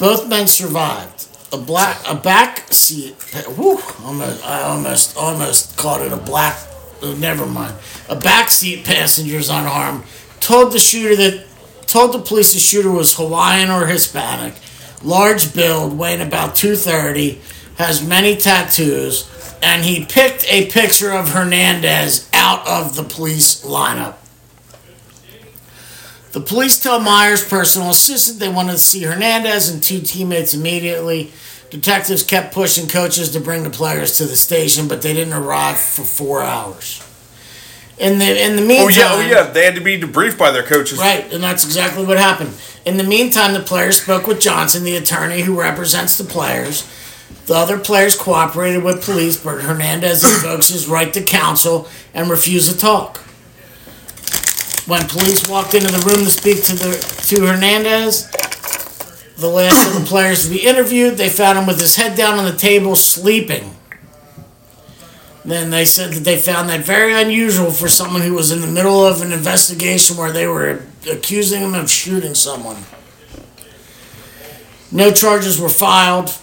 [0.00, 1.26] Both men survived.
[1.52, 3.14] A black, a back seat.
[3.56, 6.58] Whew, almost, I almost, almost called it a black.
[7.02, 7.74] oh, never mind.
[8.08, 10.04] A backseat passenger's unharmed.
[10.40, 11.44] Told the shooter that,
[11.86, 14.54] told the police the shooter was Hawaiian or Hispanic,
[15.02, 17.40] large build, weighing about two thirty,
[17.76, 19.28] has many tattoos,
[19.62, 24.14] and he picked a picture of Hernandez out of the police lineup.
[26.32, 31.32] The police tell Meyer's personal assistant they wanted to see Hernandez and two teammates immediately.
[31.70, 35.78] Detectives kept pushing coaches to bring the players to the station, but they didn't arrive
[35.78, 37.06] for four hours.
[37.98, 40.50] In the in the meantime, Oh yeah, oh yeah, they had to be debriefed by
[40.50, 40.98] their coaches.
[40.98, 42.54] Right, and that's exactly what happened.
[42.86, 46.88] In the meantime, the players spoke with Johnson, the attorney who represents the players.
[47.46, 52.70] The other players cooperated with police, but Hernandez invokes his right to counsel and refused
[52.70, 53.20] to talk.
[54.86, 56.92] When police walked into the room to speak to the
[57.28, 58.30] to Hernandez,
[59.36, 62.38] the last of the players to be interviewed, they found him with his head down
[62.38, 63.76] on the table, sleeping.
[65.44, 68.66] Then they said that they found that very unusual for someone who was in the
[68.66, 72.84] middle of an investigation where they were accusing him of shooting someone.
[74.92, 76.36] No charges were filed,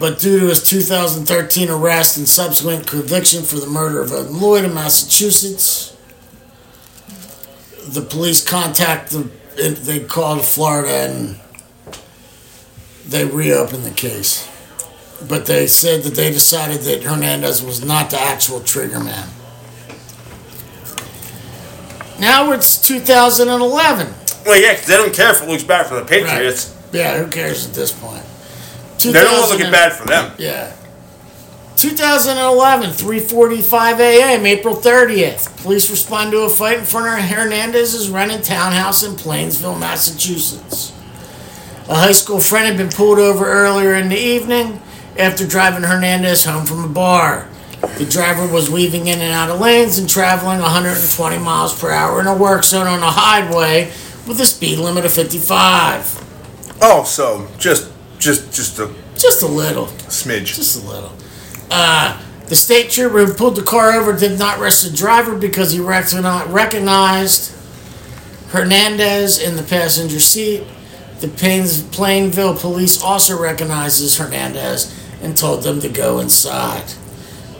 [0.00, 4.64] but due to his 2013 arrest and subsequent conviction for the murder of Odin Lloyd
[4.64, 5.94] in Massachusetts,
[7.86, 11.38] the police contacted, them, they called Florida and
[13.06, 14.48] they reopened the case.
[15.28, 19.28] But they said that they decided that Hernandez was not the actual trigger man.
[22.18, 24.14] Now it's 2011.
[24.46, 26.70] Well, yeah, 'cause they don't care if it looks bad for the Patriots.
[26.92, 28.22] Yeah, who cares at this point?
[29.02, 30.32] They don't want to look bad for them.
[30.38, 30.72] Yeah.
[31.76, 35.62] 2011, 3:45 a.m., April 30th.
[35.62, 40.92] Police respond to a fight in front of Hernandez's rented townhouse in Plainsville, Massachusetts.
[41.88, 44.82] A high school friend had been pulled over earlier in the evening
[45.18, 47.48] after driving Hernandez home from a bar.
[47.96, 52.20] The driver was weaving in and out of lanes and traveling 120 miles per hour
[52.20, 53.90] in a work zone on a highway
[54.26, 56.78] with a speed limit of 55.
[56.82, 59.86] Oh, so just, just, just a Just a little.
[60.08, 60.54] smidge.
[60.54, 61.12] Just a little.
[61.70, 65.72] Uh, the state trooper who pulled the car over did not arrest the driver because
[65.72, 67.52] he recogni- recognized
[68.50, 70.64] Hernandez in the passenger seat.
[71.20, 76.84] The Plains- Plainville police also recognizes Hernandez and told them to go inside.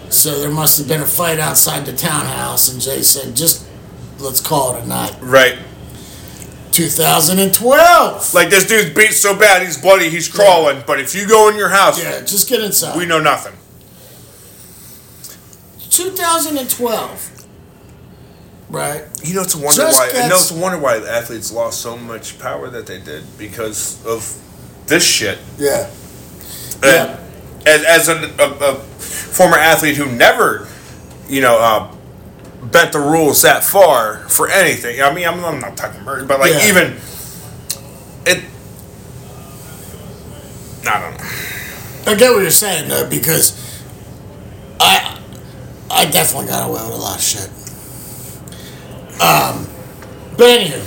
[0.09, 3.65] So there must have been a fight outside the townhouse, and Jay said, just
[4.19, 5.15] let's call it a night.
[5.21, 5.59] Right.
[6.89, 8.33] 2012!
[8.35, 10.83] Like this dude's beat so bad, he's bloody, he's crawling.
[10.87, 12.97] But if you go in your house, Yeah, just get inside.
[12.97, 13.53] we know nothing.
[15.91, 17.31] 2012.
[18.71, 19.03] Right.
[19.25, 20.13] You know, it's a wonder Just why.
[20.13, 23.99] gets- No, it's a wonder why athletes lost so much power that they did because
[24.07, 24.33] of
[24.87, 25.39] this shit.
[25.59, 25.91] Yeah.
[26.83, 27.19] And
[27.67, 30.69] as, as an, a, a former athlete who never,
[31.29, 31.89] you know, uh,
[32.73, 35.03] bent the rules that far for anything.
[35.03, 36.69] I mean, I'm, I'm not talking murder, but like Yeah.
[36.69, 36.97] even
[38.27, 38.45] it.
[40.87, 42.13] I don't know.
[42.13, 43.57] I get what you're saying though, because
[44.81, 45.19] I
[45.91, 47.49] I definitely got away with a lot of shit.
[49.21, 49.67] Um,
[50.39, 50.83] but anywho,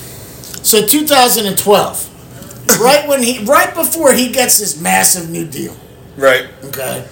[0.65, 5.75] so 2012, right when he, right before he gets this massive new deal,
[6.17, 6.47] Right.
[6.63, 7.05] okay,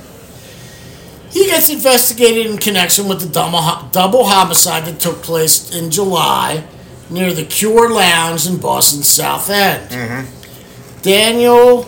[1.32, 6.66] he gets investigated in connection with the double, homicide that took place in July
[7.10, 9.90] near the Cure Lounge in Boston's South End.
[9.90, 11.02] Mm-hmm.
[11.02, 11.84] Daniel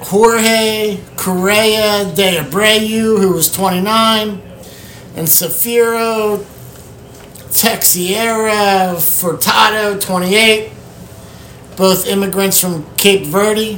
[0.00, 4.42] Jorge Correa de Abreu, who was 29,
[5.14, 6.44] and Safiro
[7.52, 10.72] Teixeira Furtado, 28,
[11.76, 13.76] both immigrants from Cape Verde,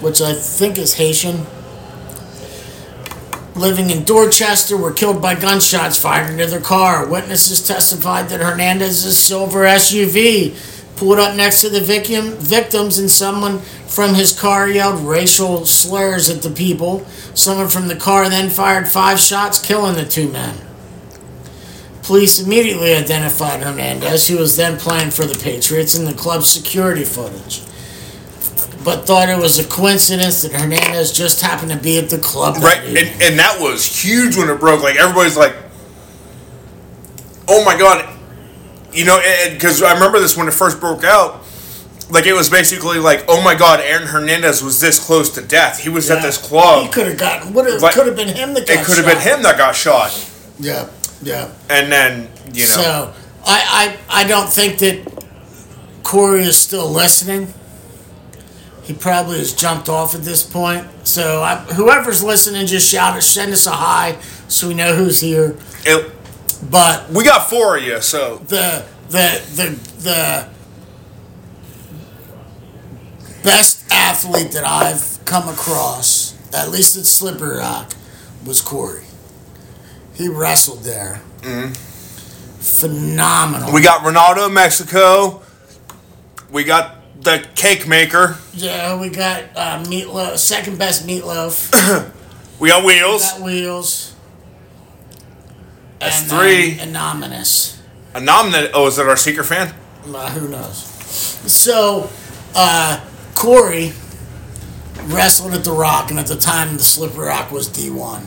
[0.00, 1.46] which I think is Haitian,
[3.54, 7.06] living in Dorchester, were killed by gunshots fired into their car.
[7.06, 10.56] Witnesses testified that Hernandez's silver SUV
[10.96, 16.28] pulled up next to the victim, victims and someone from his car yelled racial slurs
[16.28, 17.04] at the people.
[17.34, 20.58] Someone from the car then fired five shots, killing the two men.
[22.02, 27.04] Police immediately identified Hernandez, who was then playing for the Patriots, in the club's security
[27.04, 27.62] footage.
[28.82, 32.56] But thought it was a coincidence that Hernandez just happened to be at the club.
[32.56, 34.82] Right, and, and that was huge when it broke.
[34.82, 35.54] Like everybody's like,
[37.46, 38.08] "Oh my god!"
[38.92, 39.20] You know,
[39.52, 41.42] because I remember this when it first broke out.
[42.10, 45.78] Like it was basically like, "Oh my god!" Aaron Hernandez was this close to death.
[45.78, 46.82] He was at this club.
[46.86, 47.52] He could have gotten.
[47.52, 50.10] Like, could have been him that got it could have been him that got shot,
[50.58, 50.88] Yeah,
[51.22, 51.50] yeah.
[51.68, 53.14] and then you know, So
[53.46, 55.24] I, I I don't think that
[56.02, 57.52] Corey is still listening.
[58.90, 60.84] He probably has jumped off at this point.
[61.06, 65.20] So I, whoever's listening, just shout it, send us a hi, so we know who's
[65.20, 65.56] here.
[65.84, 66.10] it,
[66.68, 68.00] But we got four of you.
[68.00, 70.48] So the the the the
[73.44, 77.92] best athlete that I've come across, at least at Slippery Rock,
[78.44, 79.04] was Corey.
[80.14, 81.22] He wrestled there.
[81.42, 81.74] Mm-hmm.
[82.60, 83.72] Phenomenal.
[83.72, 85.42] we got Ronaldo, Mexico.
[86.50, 88.38] We got the cake maker.
[88.54, 91.70] yeah, we got uh, meatloaf, second best meatloaf.
[92.60, 93.22] We got wheels.
[93.22, 94.14] got wheels.
[95.98, 96.74] That's and three.
[96.74, 97.80] Then Anonymous.
[98.12, 98.72] A nominate.
[98.74, 99.74] Oh, is it our secret fan?
[100.06, 100.76] Uh, who knows?
[101.50, 102.10] So,
[102.54, 103.00] uh,
[103.34, 103.92] Corey
[105.04, 108.26] wrestled at the Rock, and at the time the Slippery Rock was D1.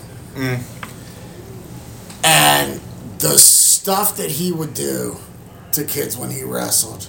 [2.24, 2.82] And
[3.20, 5.18] the stuff that he would do
[5.74, 7.08] to kids when he wrestled,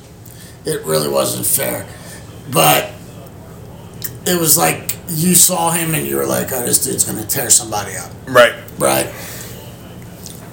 [0.64, 1.86] it really wasn't fair.
[2.50, 2.90] But
[4.26, 7.28] it was like you saw him and you were like, oh, this dude's going to
[7.28, 8.10] tear somebody up.
[8.26, 8.54] Right.
[8.78, 9.06] Right.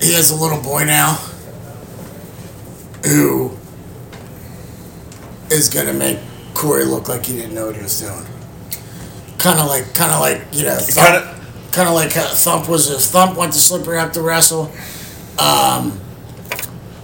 [0.02, 1.14] He has a little boy now
[3.06, 3.58] who
[5.52, 6.18] is gonna make
[6.54, 8.26] Corey look like he didn't know what he was doing.
[9.38, 10.80] Kind of like, kind of like you know,
[11.72, 12.90] kind of like Thump was.
[12.90, 14.72] A, Thump went to Slippery up to wrestle,
[15.40, 16.00] um,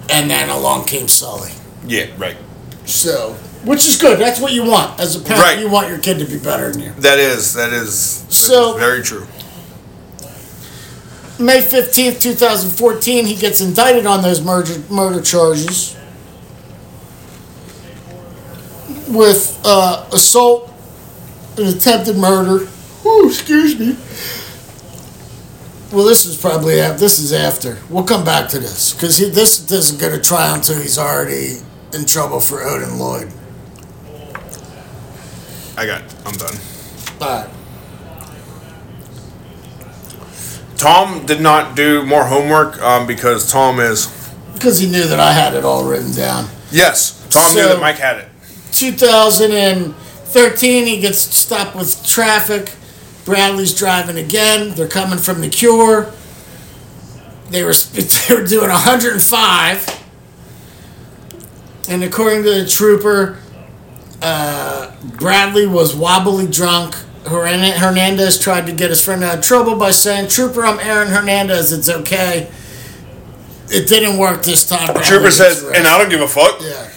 [0.10, 1.52] and then along came Sully.
[1.86, 2.08] Yeah.
[2.18, 2.38] Right.
[2.88, 3.34] So,
[3.66, 4.18] which is good.
[4.20, 5.44] That's what you want as a parent.
[5.44, 5.60] Right.
[5.60, 6.92] You want your kid to be better than you.
[7.00, 7.54] That is.
[7.54, 8.24] That is.
[8.24, 9.28] that is So- very true.
[11.40, 15.96] May 15th, 2014, he gets indicted on those murder, murder charges
[19.08, 20.72] with uh, assault
[21.58, 22.68] and attempted murder.
[23.06, 23.96] Ooh, excuse me.
[25.96, 27.78] Well, this is probably af- this is after.
[27.90, 31.60] We'll come back to this because this doesn't go to trial until he's already
[31.94, 33.32] in trouble for Odin Lloyd.
[35.78, 36.02] I got.
[36.26, 36.56] I'm done.
[37.22, 37.50] All right.
[40.78, 44.08] Tom did not do more homework um, because Tom is.
[44.54, 46.48] Because he knew that I had it all written down.
[46.72, 47.24] Yes.
[47.30, 48.28] Tom knew that Mike had it.
[48.72, 52.74] 2013, he gets stopped with traffic.
[53.26, 54.74] Bradley's driving again.
[54.76, 56.12] They're coming from the Cure.
[57.50, 60.04] They were they were doing 105,
[61.88, 63.40] and according to the trooper,
[64.22, 66.96] uh, Bradley was wobbly drunk.
[67.26, 71.74] Hernandez tried to get his friend out of trouble by saying, "Trooper, I'm Aaron Hernandez.
[71.74, 72.48] It's okay."
[73.70, 74.86] It didn't work this time.
[74.88, 75.80] Bradley Trooper says, arrested.
[75.80, 76.62] and I don't give a fuck.
[76.62, 76.90] Yeah.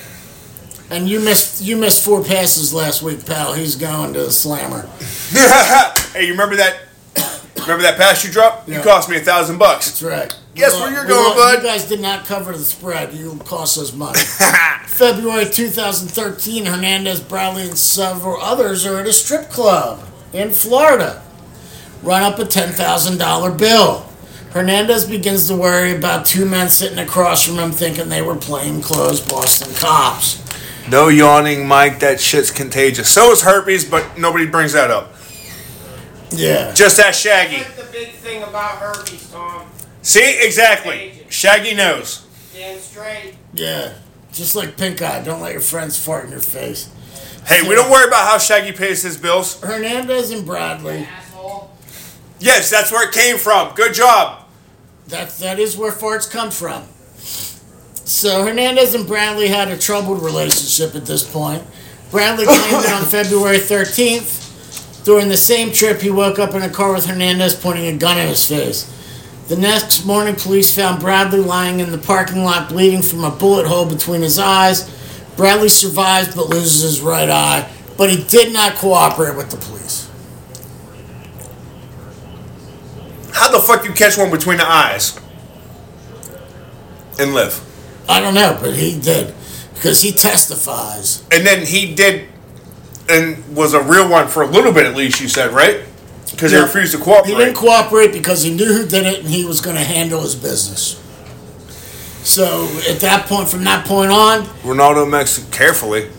[0.91, 3.55] And you missed you missed four passes last week, pal.
[3.55, 4.89] He's going to the slammer.
[6.13, 6.81] hey, you remember that?
[7.61, 8.69] Remember that pass you dropped?
[8.69, 9.87] You cost me a thousand bucks.
[9.87, 10.35] That's right.
[10.55, 11.59] Guess We where you're we going, lo- bud?
[11.63, 13.15] You guys did not cover the spread.
[13.15, 14.19] You cost us money.
[14.87, 21.23] February 2013, Hernandez, Bradley, and several others are at a strip club in Florida.
[22.03, 24.07] Run up a $10,000 bill.
[24.51, 29.21] Hernandez begins to worry about two men sitting across from him thinking they were plainclothes
[29.21, 30.43] Boston cops.
[30.91, 32.01] No yawning, Mike.
[32.01, 33.09] That shit's contagious.
[33.09, 35.15] So is herpes, but nobody brings that up.
[36.33, 36.73] Yeah.
[36.75, 37.59] Just that Shaggy.
[37.59, 39.60] That's the big thing about herpes, Tom.
[40.03, 41.25] See, exactly.
[41.29, 42.27] Shaggy knows.
[42.51, 43.35] Stand straight.
[43.53, 43.95] Yeah.
[44.33, 45.23] Just like pink eye.
[45.23, 46.89] Don't let your friends fart in your face.
[47.47, 49.61] Hey, we don't worry about how Shaggy pays his bills.
[49.61, 51.07] Hernandez and Bradley.
[51.11, 51.71] Asshole.
[52.39, 53.75] Yes, that's where it came from.
[53.75, 54.45] Good job.
[55.09, 56.85] That that is where farts come from.
[58.05, 61.63] So Hernandez and Bradley had a troubled relationship at this point.
[62.11, 65.05] Bradley claimed it on February 13th.
[65.05, 68.19] During the same trip, he woke up in a car with Hernandez pointing a gun
[68.19, 68.87] in his face.
[69.51, 73.67] The next morning, police found Bradley lying in the parking lot, bleeding from a bullet
[73.67, 74.89] hole between his eyes.
[75.37, 80.09] Bradley survives but loses his right eye, but he did not cooperate with the police.
[83.33, 85.19] How the fuck you catch one between the eyes
[87.19, 87.61] and live?
[88.09, 89.35] I don't know, but he did
[89.75, 91.25] because he testifies.
[91.33, 92.29] And then he did,
[93.09, 95.21] and was a real one for a little bit at least.
[95.21, 95.81] You said right?
[96.31, 97.33] Because he refused to cooperate.
[97.33, 100.21] He didn't cooperate because he knew who did it and he was going to handle
[100.23, 100.97] his business.
[102.23, 106.11] So at that point, from that point on, Ronaldo Mexican carefully.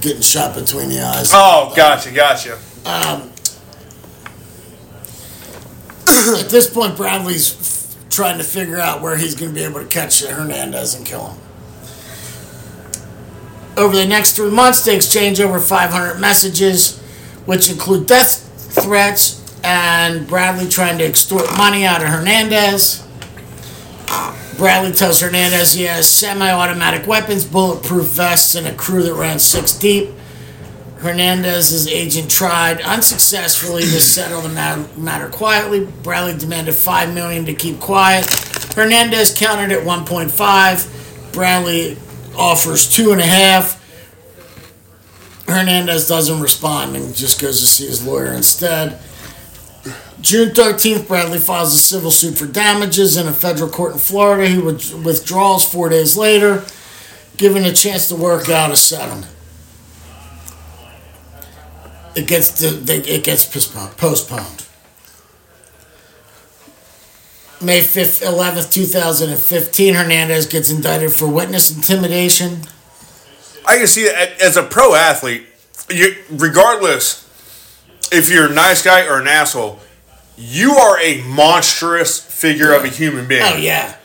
[0.00, 1.30] getting shot between the eyes.
[1.32, 2.58] Oh, gotcha, gotcha.
[2.84, 3.30] Um,
[6.38, 9.80] at this point, Bradley's f- trying to figure out where he's going to be able
[9.80, 11.40] to catch Hernandez and kill him.
[13.76, 17.00] Over the next three months, they exchange over 500 messages,
[17.46, 23.06] which include death threats and Bradley trying to extort money out of Hernandez.
[24.56, 29.38] Bradley tells Hernandez he has semi automatic weapons, bulletproof vests, and a crew that ran
[29.38, 30.10] six deep.
[30.98, 35.86] Hernandez's agent tried unsuccessfully to settle the matter, quietly.
[36.02, 38.24] Bradley demanded five million to keep quiet.
[38.74, 41.32] Hernandez countered at 1.5.
[41.32, 41.98] Bradley
[42.36, 43.83] offers two and a half.
[45.46, 49.00] Hernandez doesn't respond and just goes to see his lawyer instead.
[50.20, 54.48] June 13th, Bradley files a civil suit for damages in a federal court in Florida.
[54.48, 56.64] He withdraws four days later,
[57.36, 59.30] given a chance to work out a settlement.
[62.16, 63.96] It gets it gets postponed.
[63.98, 64.66] postponed.
[67.60, 72.62] May 5th, 11th, 2015, Hernandez gets indicted for witness intimidation.
[73.66, 75.46] I can see that as a pro athlete,
[75.90, 77.22] you, regardless
[78.12, 79.80] if you're a nice guy or an asshole,
[80.36, 83.42] you are a monstrous figure of a human being.
[83.44, 83.96] Oh yeah.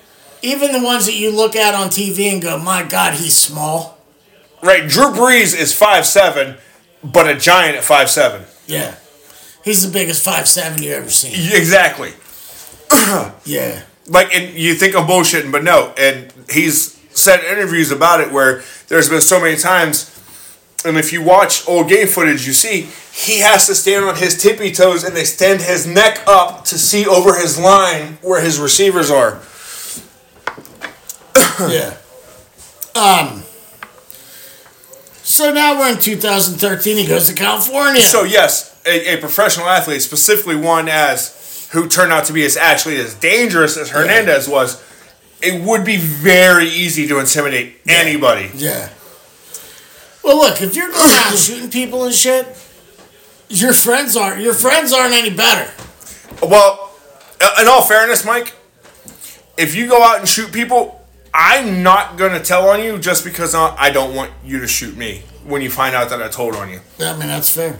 [0.41, 3.97] Even the ones that you look at on TV and go, "My God, he's small."
[4.61, 6.57] Right, Drew Brees is five seven,
[7.03, 8.43] but a giant at five seven.
[8.67, 8.95] Yeah.
[9.63, 11.33] He's the biggest five seven you ever seen.
[11.33, 12.13] Exactly.
[13.45, 13.81] Yeah.
[14.11, 15.93] Like, and you think I'm bullshitting, but no.
[15.95, 20.15] And he's said interviews about it where there's been so many times,
[20.85, 24.41] and if you watch old game footage, you see he has to stand on his
[24.41, 29.11] tippy toes and extend his neck up to see over his line where his receivers
[29.11, 29.39] are.
[31.69, 31.97] yeah.
[32.95, 33.43] Um.
[35.23, 36.97] So now we're in 2013.
[36.97, 38.01] He goes to California.
[38.01, 42.57] So yes, a, a professional athlete, specifically one as who turned out to be as
[42.57, 44.83] actually as dangerous as Hernandez was,
[45.41, 48.49] it would be very easy to intimidate anybody.
[48.55, 48.89] yeah.
[50.23, 52.45] Well, look, if you're going out shooting people and shit,
[53.47, 55.71] your friends aren't your friends aren't any better.
[56.43, 56.91] Well,
[57.41, 58.53] uh, in all fairness, Mike,
[59.57, 63.55] if you go out and shoot people, I'm not gonna tell on you just because
[63.55, 66.53] I I don't want you to shoot me when you find out that I told
[66.55, 66.81] on you.
[66.99, 67.79] I mean, that's fair.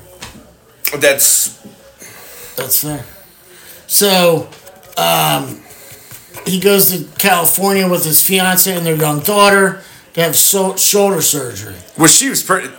[0.98, 1.60] That's
[2.56, 3.06] That's fair.
[3.86, 4.50] So,
[4.98, 5.62] um,
[6.46, 9.82] he goes to California with his fiance and their young daughter
[10.14, 11.76] to have so- shoulder surgery.
[11.98, 12.70] well, she was pretty.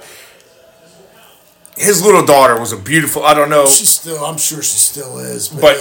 [1.77, 3.25] His little daughter was a beautiful.
[3.25, 3.67] I don't know.
[3.67, 5.77] She still, I'm sure she still is, but, But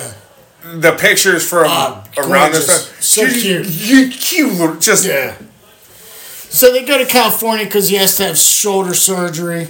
[0.65, 0.75] yeah.
[0.79, 4.13] the pictures from Ah, around this So she- cute.
[4.13, 5.33] cute little, just Yeah.
[6.51, 9.69] So they go to California because he has to have shoulder surgery.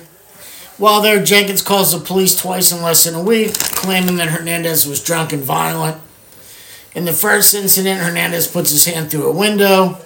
[0.77, 4.87] While there, Jenkins calls the police twice in less than a week, claiming that Hernandez
[4.87, 5.97] was drunk and violent.
[6.95, 9.97] In the first incident, Hernandez puts his hand through a window.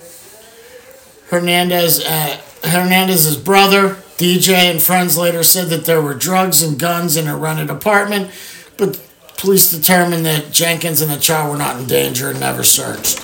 [1.29, 7.17] Hernandez, uh, Hernandez's brother, DJ, and friends later said that there were drugs and guns
[7.17, 8.29] in a rented apartment,
[8.77, 9.01] but
[9.37, 13.19] police determined that Jenkins and the child were not in danger and never searched.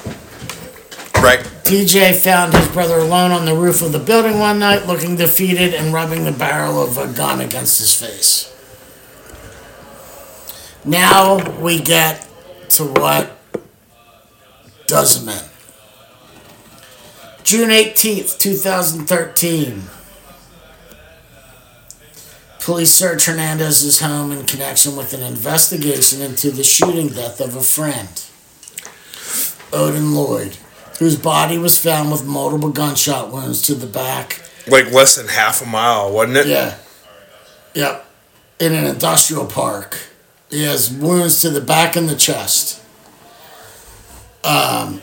[1.15, 1.39] right.
[1.63, 5.75] DJ found his brother alone on the roof of the building one night, looking defeated
[5.75, 8.47] and rubbing the barrel of a gun against his face.
[10.83, 12.27] Now we get
[12.69, 13.38] to what
[14.89, 15.43] does him in.
[17.43, 19.83] June 18th, 2013.
[22.59, 27.61] Police search Hernandez's home in connection with an investigation into the shooting death of a
[27.61, 28.23] friend,
[29.73, 30.57] Odin Lloyd,
[30.99, 34.43] whose body was found with multiple gunshot wounds to the back.
[34.67, 36.47] Like less than half a mile, wasn't it?
[36.47, 36.77] Yeah.
[37.73, 38.05] Yep.
[38.59, 39.97] In an industrial park.
[40.51, 42.83] He has wounds to the back and the chest.
[44.43, 45.01] Um,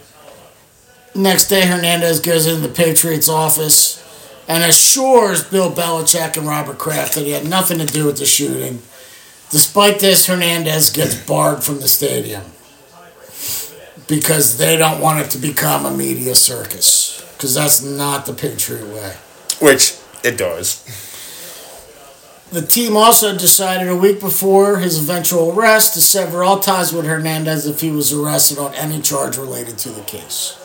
[1.14, 4.03] next day, Hernandez goes into the Patriots' office
[4.49, 8.26] and assures Bill Belichick and Robert Kraft that he had nothing to do with the
[8.26, 8.82] shooting.
[9.51, 12.45] Despite this, Hernandez gets barred from the stadium
[14.07, 17.22] because they don't want it to become a media circus.
[17.32, 19.14] Because that's not the Patriot way.
[19.61, 20.84] Which it does.
[22.53, 27.05] The team also decided a week before his eventual arrest to sever all ties with
[27.05, 30.57] Hernandez if he was arrested on any charge related to the case.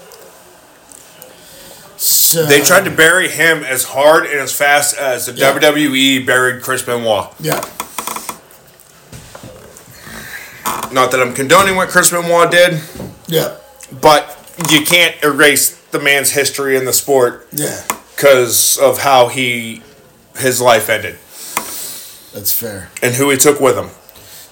[1.98, 5.54] So They tried to bury him as hard and as fast as the Yeah.
[5.54, 7.28] WWE buried Chris Benoit.
[7.40, 7.62] Yeah,
[10.92, 12.82] Not that I'm condoning what Chris Benoit did,
[13.28, 13.56] yeah,
[13.92, 14.38] but
[14.70, 17.82] you can't erase the man's history in the sport yeah.
[18.16, 19.82] because of how he
[20.38, 21.18] his life ended
[22.34, 22.90] That's fair.
[23.04, 23.90] and who he took with him.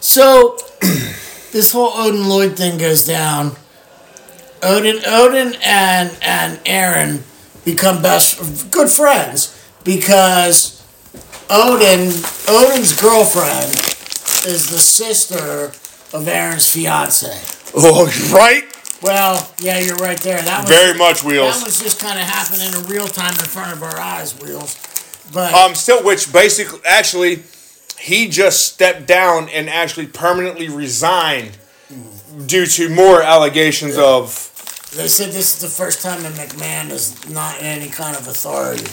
[0.02, 0.58] So
[1.52, 3.56] this whole Odin Lloyd thing goes down.
[4.62, 7.24] Odin, Odin, and and Aaron
[7.64, 9.56] become best good friends
[9.86, 10.84] because
[11.50, 12.12] Odin,
[12.50, 13.72] Odin's girlfriend,
[14.46, 15.72] is the sister
[16.16, 17.32] of Aaron's fiance.
[17.76, 18.66] Oh, right?
[19.02, 20.42] Well, yeah, you're right there.
[20.42, 21.60] That was Very much wheels.
[21.60, 24.76] that was just kind of happening in real time in front of our eyes, wheels.
[25.34, 27.44] But Um, still, which basically, actually,
[28.00, 31.58] he just stepped down and actually permanently resigned
[32.46, 34.30] due to more allegations of.
[34.96, 38.28] they said this is the first time that McMahon is not in any kind of
[38.28, 38.86] authority.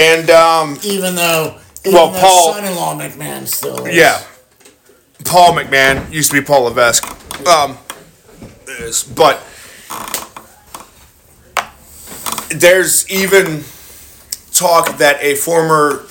[0.00, 3.96] And um, even though even Well, though Paul- son-in-law McMahon still is.
[3.96, 4.22] yeah,
[5.24, 7.04] Paul McMahon used to be Paul Levesque.
[7.46, 7.76] Um,
[8.68, 9.42] is, but
[12.50, 13.64] there's even
[14.52, 16.04] talk that a former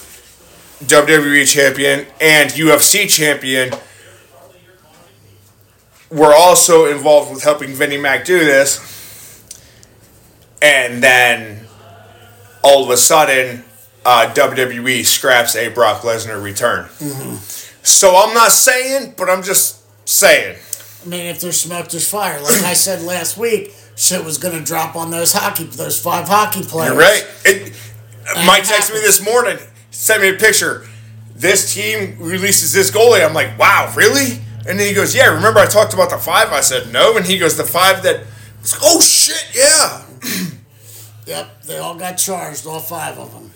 [0.85, 3.73] WWE champion and UFC champion
[6.09, 8.97] were also involved with helping Vinnie Mac do this.
[10.61, 11.65] And then
[12.63, 13.63] all of a sudden,
[14.05, 16.89] uh, WWE scraps a Brock Lesnar return.
[17.83, 20.57] So I'm not saying, but I'm just saying.
[21.03, 22.39] I mean, if there's smoke, there's fire.
[22.41, 26.61] Like I said last week, shit was gonna drop on those hockey, those five hockey
[26.61, 26.93] players.
[26.93, 27.27] You're right.
[27.45, 27.73] It,
[28.45, 29.57] Mike texted me this morning,
[29.91, 30.87] sent me a picture.
[31.35, 33.25] This team releases this goalie.
[33.25, 34.39] I'm like, wow, really?
[34.67, 36.49] And then he goes, yeah, remember I talked about the five?
[36.51, 37.17] I said, no.
[37.17, 38.25] And he goes, the five that,
[38.81, 40.05] oh shit, yeah.
[41.27, 43.51] Yep, they all got charged, all five of them.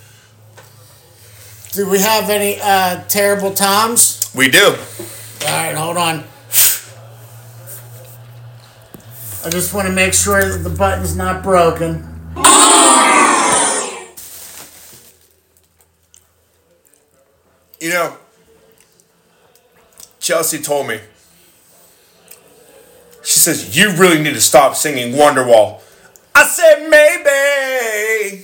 [1.71, 4.31] Do we have any uh, terrible times?
[4.33, 4.65] We do.
[4.67, 6.23] All right, hold on.
[9.43, 12.03] I just want to make sure that the button's not broken.
[17.85, 18.17] You know,
[20.19, 20.99] Chelsea told me.
[23.23, 25.81] She says, you really need to stop singing Wonderwall.
[26.33, 28.43] I said, maybe.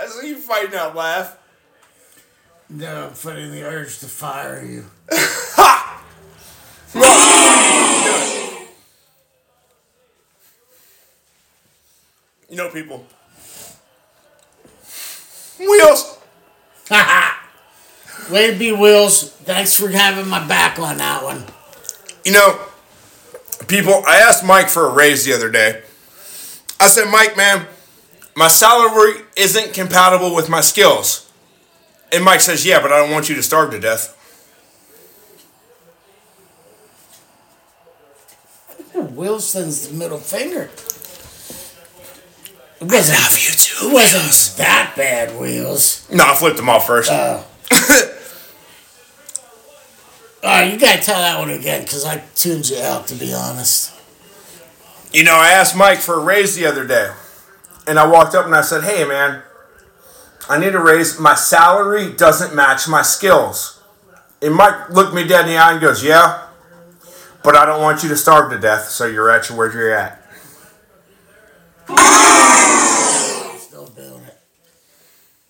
[0.00, 1.36] I see you fighting that laugh.
[2.70, 4.84] No, I'm fighting the urge to fire you.
[5.56, 6.04] Ha!
[12.48, 13.04] You know, people.
[15.58, 16.18] Wheels.
[18.30, 19.30] Way to be, Wills.
[19.30, 21.44] Thanks for having my back on that one.
[22.24, 22.60] You know,
[23.68, 25.82] people, I asked Mike for a raise the other day.
[26.80, 27.66] I said, Mike, man,
[28.34, 31.30] my salary isn't compatible with my skills.
[32.12, 34.12] And Mike says, Yeah, but I don't want you to starve to death.
[38.94, 40.70] Wilson's the middle finger.
[42.80, 46.06] It wasn't, love you too, it wasn't that bad, Wheels.
[46.10, 47.10] No, I flipped them off first.
[47.10, 47.46] Oh.
[50.42, 53.32] All right, you gotta tell that one again because I tuned you out, to be
[53.32, 53.92] honest.
[55.12, 57.10] You know, I asked Mike for a raise the other day.
[57.86, 59.42] And I walked up and I said, Hey, man,
[60.48, 61.18] I need a raise.
[61.18, 63.82] My salary doesn't match my skills.
[64.42, 66.46] And Mike looked me dead in the eye and goes, Yeah,
[67.42, 70.22] but I don't want you to starve to death, so you're at where you're at.
[73.58, 74.38] Still doing it.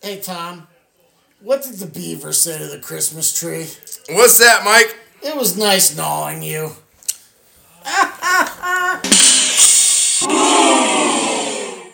[0.07, 0.68] Hey, Tom,
[1.40, 3.66] what did the beaver say to the Christmas tree?
[4.14, 4.96] What's that, Mike?
[5.20, 6.70] It was nice gnawing you.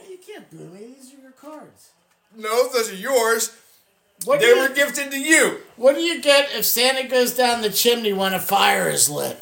[0.09, 0.95] you can't boo me.
[0.95, 1.93] These are your cards.
[2.37, 3.57] No, those are yours.
[4.27, 5.61] What They you, were gifted to you.
[5.77, 9.39] what do you get if Santa goes down the chimney when a fire is lit?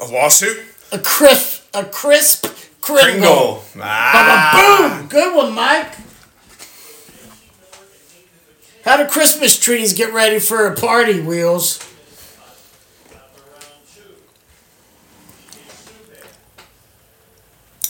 [0.00, 0.58] A lawsuit?
[0.90, 2.46] A crisp, a crisp
[2.80, 3.12] Kringle.
[3.12, 3.64] Kringle.
[3.80, 4.96] Ah.
[4.98, 5.08] Boom!
[5.08, 5.92] Good one, Mike.
[8.84, 11.82] How do Christmas trees get ready for a party, Wheels?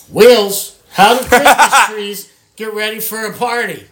[0.09, 3.89] Wheels, how do Christmas trees get ready for a party?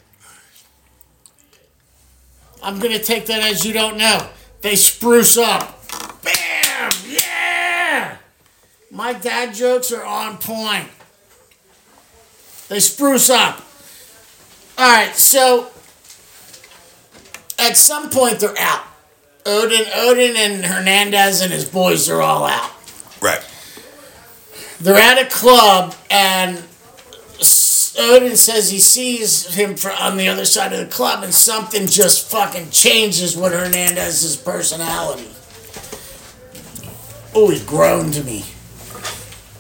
[2.63, 4.29] I'm going to take that as you don't know.
[4.61, 5.81] They spruce up.
[6.23, 6.93] Bam!
[7.09, 8.17] Yeah!
[8.93, 10.89] My dad jokes are on point.
[12.69, 13.61] They spruce up.
[14.79, 15.73] All right, so
[17.59, 18.85] at some point they're out.
[19.45, 22.71] Odin, Odin, and Hernandez and his boys are all out.
[23.21, 23.41] Right.
[24.81, 26.63] They're at a club, and
[27.99, 32.31] Odin says he sees him on the other side of the club, and something just
[32.31, 35.29] fucking changes with Hernandez's personality.
[37.35, 38.45] Oh, he groaned to me.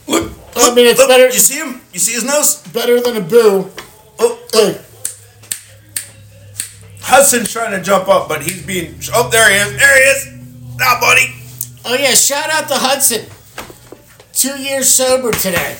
[0.06, 0.32] Look.
[0.54, 1.80] I mean, it's look, better- You see him?
[1.92, 2.56] You see his nose?
[2.72, 3.70] Better than a boo.
[4.18, 4.78] Oh, Hey,
[7.02, 8.94] Hudson's trying to jump up, but he's being.
[9.12, 9.78] Oh, there he is.
[9.78, 10.76] There he is.
[10.78, 11.34] Now, buddy.
[11.84, 13.26] Oh yeah, shout out to Hudson.
[14.32, 15.76] Two years sober today.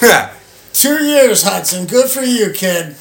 [0.72, 1.86] Two years, Hudson.
[1.86, 2.94] Good for you, kid.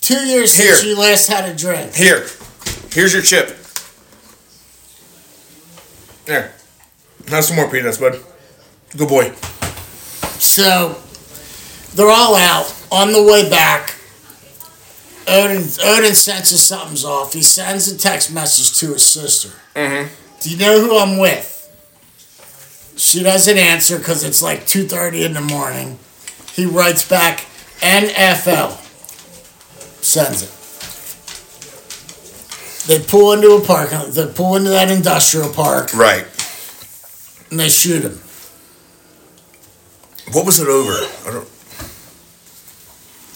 [0.00, 0.90] Two years since Here.
[0.90, 1.94] you last had a drink.
[1.94, 2.26] Here.
[2.90, 3.48] Here's your chip.
[6.24, 6.54] There.
[7.28, 8.18] Have some more peanuts, bud.
[8.96, 9.32] Good boy.
[10.38, 10.96] So
[11.94, 13.94] they're all out on the way back.
[15.26, 17.32] Odin Odin senses something's off.
[17.32, 19.50] He sends a text message to his sister.
[19.74, 20.12] Mm-hmm.
[20.40, 21.48] Do you know who I'm with?
[22.96, 25.98] She doesn't answer because it's like 2.30 in the morning.
[26.52, 27.46] He writes back,
[27.80, 28.78] NFL.
[30.02, 30.50] Sends it.
[32.88, 34.08] They pull into a parking lot.
[34.08, 36.26] They pull into that industrial park Right.
[37.50, 38.20] and they shoot him.
[40.32, 40.92] What was it over?
[41.28, 41.48] I don't.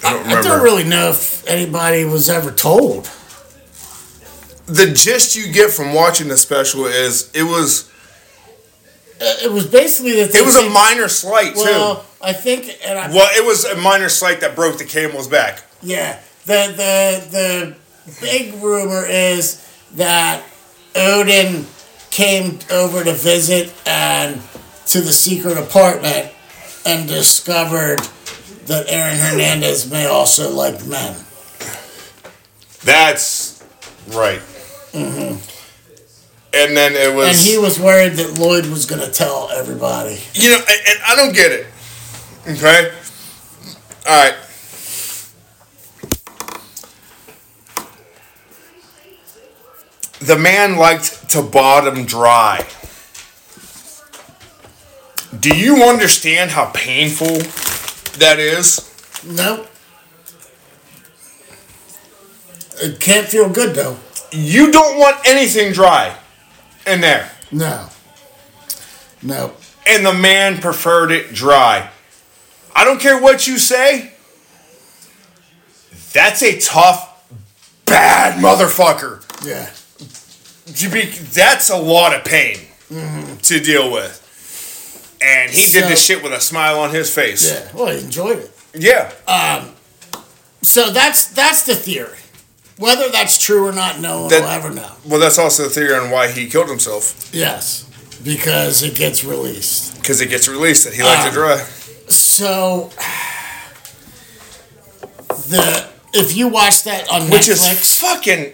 [0.07, 3.11] I don't I don't really know if anybody was ever told.
[4.67, 7.89] the gist you get from watching the special is it was
[9.21, 11.97] Uh, It was basically that It was a minor slight too.
[12.23, 15.63] I think, and I Well, it was a minor slight that broke the camel's back.
[15.83, 16.19] Yeah.
[16.47, 17.77] The the the
[18.21, 19.63] big rumor is
[19.95, 20.43] that
[20.95, 21.67] Odin
[22.11, 24.41] came over to visit and
[24.87, 26.33] to the secret apartment
[26.85, 28.01] and discovered
[28.67, 31.17] that Aaron Hernandez may also like men.
[32.83, 33.63] That's
[34.09, 34.41] right.
[34.93, 35.39] Mm-hmm.
[36.55, 37.29] And then it was.
[37.29, 40.21] And he was worried that Lloyd was going to tell everybody.
[40.33, 41.67] You know, and, and I don't get it.
[42.49, 42.93] Okay?
[44.07, 44.37] Alright.
[50.21, 52.67] The man liked to bottom dry.
[55.39, 57.37] Do you understand how painful
[58.17, 58.81] that is?
[59.25, 59.67] No.
[62.79, 63.97] It can't feel good though.
[64.33, 66.17] You don't want anything dry
[66.87, 67.31] in there.
[67.51, 67.89] No.
[69.23, 69.53] No.
[69.87, 71.91] And the man preferred it dry.
[72.75, 74.13] I don't care what you say.
[76.13, 77.31] That's a tough,
[77.87, 79.23] bad motherfucker.
[79.45, 79.71] Yeah.
[81.35, 82.57] That's a lot of pain
[82.91, 83.37] mm-hmm.
[83.37, 84.23] to deal with.
[85.21, 87.51] And he did So- this shit with a smile on his face.
[87.51, 87.69] Yeah.
[87.75, 88.51] Well, he enjoyed it.
[88.75, 89.11] Yeah.
[89.27, 89.73] Um,
[90.63, 92.19] So that's that's the theory.
[92.79, 94.91] Whether that's true or not, no one That- will ever know.
[95.05, 97.15] Well, that's also the theory on why he killed himself.
[97.33, 97.85] Yes,
[98.23, 99.95] because it gets released.
[99.95, 101.29] Because it gets released that he liked Ah.
[101.29, 101.65] it dry.
[102.09, 102.91] So
[105.49, 108.53] the if you watch that on Which is Netflix, fucking.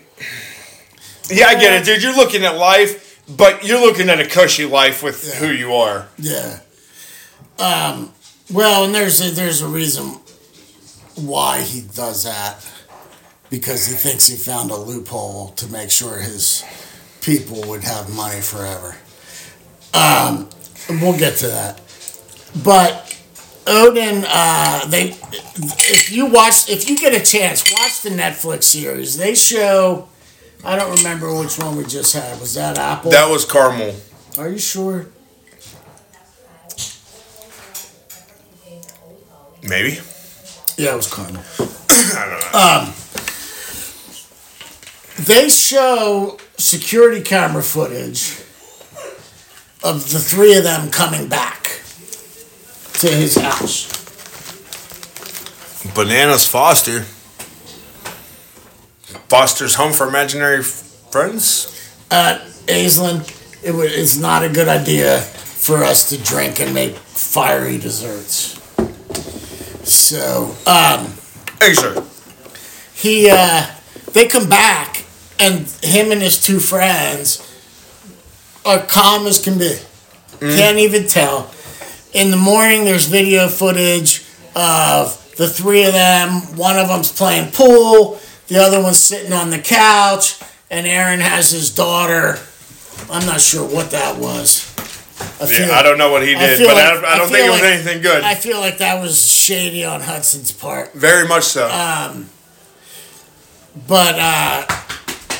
[1.30, 2.02] Yeah, I get it, dude.
[2.02, 5.34] You're looking at life, but you're looking at a cushy life with Yeah.
[5.46, 6.08] who you are.
[6.18, 6.60] yeah.
[7.58, 8.12] Um.
[8.52, 10.18] Well, and there's a, there's a reason
[11.14, 12.56] why he does that
[13.50, 16.64] because he thinks he found a loophole to make sure his
[17.20, 18.96] people would have money forever.
[19.94, 20.48] Um,
[20.88, 21.80] we'll get to that,
[22.64, 23.18] but
[23.66, 25.10] Odin, uh, they
[25.54, 29.16] if you watch if you get a chance, watch the Netflix series.
[29.18, 30.08] They show.
[30.64, 32.38] I don't remember which one we just had.
[32.40, 33.10] Was that Apple?
[33.10, 33.96] That was caramel.
[34.38, 35.06] Are you sure?
[39.62, 39.98] Maybe.
[40.76, 41.42] Yeah, it was Cardinal.
[41.90, 42.58] I don't know.
[42.58, 42.94] Um,
[45.24, 48.38] they show security camera footage
[49.84, 51.64] of the three of them coming back
[52.94, 53.88] to his house.
[55.94, 57.04] Bananas Foster.
[59.28, 61.68] Foster's home for imaginary friends.
[62.10, 63.20] Uh, Aislinn,
[63.64, 68.58] it wa it's not a good idea for us to drink and make fiery desserts.
[69.88, 71.12] So, um,
[71.60, 72.02] Hey, sir.
[72.94, 73.66] he uh
[74.12, 75.04] they come back
[75.38, 77.40] and him and his two friends
[78.64, 79.76] are calm as can be
[80.40, 81.52] can't even tell
[82.12, 84.24] in the morning there's video footage
[84.56, 88.18] of the three of them one of them's playing pool
[88.48, 90.40] the other one's sitting on the couch
[90.70, 92.38] and aaron has his daughter
[93.10, 94.68] i'm not sure what that was
[95.40, 97.16] I feel- Yeah, I don't know what he did, feel but like- I, don't- I
[97.16, 98.24] don't think it was like- anything good.
[98.24, 100.92] I feel like that was shady on Hudson's part.
[100.94, 101.68] Very much so.
[103.86, 104.66] but uh,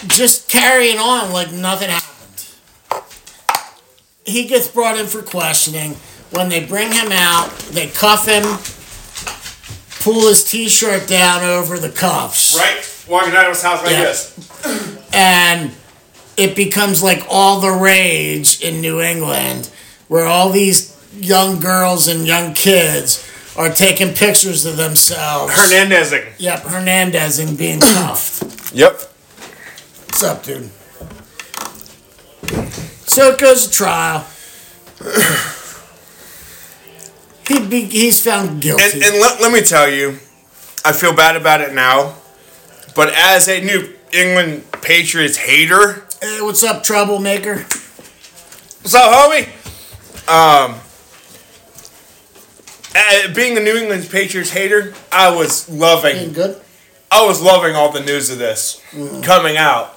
[0.07, 3.05] just carrying on like nothing happened.
[4.25, 5.97] He gets brought in for questioning.
[6.31, 8.45] When they bring him out, they cuff him,
[10.03, 12.85] pull his t-shirt down over the cuffs, right?
[13.09, 14.03] Walking out of his house like Yeah.
[14.05, 14.33] this.
[15.13, 15.73] and
[16.37, 19.69] it becomes like all the rage in New England,
[20.09, 23.23] where all these young girls and young kids
[23.57, 25.53] are taking pictures of themselves.
[25.55, 26.25] Hernandezing.
[26.39, 28.73] Yep, Hernandez and being cuffed.
[28.75, 28.93] Yep.
[30.07, 30.71] What's up, dude?
[33.07, 34.25] So it goes to trial.
[37.49, 38.85] He'd be, he's found guilty.
[38.85, 40.19] And, and let, let me tell you,
[40.85, 42.15] I feel bad about it now,
[42.95, 47.57] but as a New England Patriots hater, hey, what's up, troublemaker?
[47.57, 49.49] what's up, homie?
[50.29, 50.81] Um,
[52.95, 56.61] uh, being a New England Patriots hater, I was Being loving, good?
[57.11, 58.83] I was loving all the news of this
[59.23, 59.97] coming out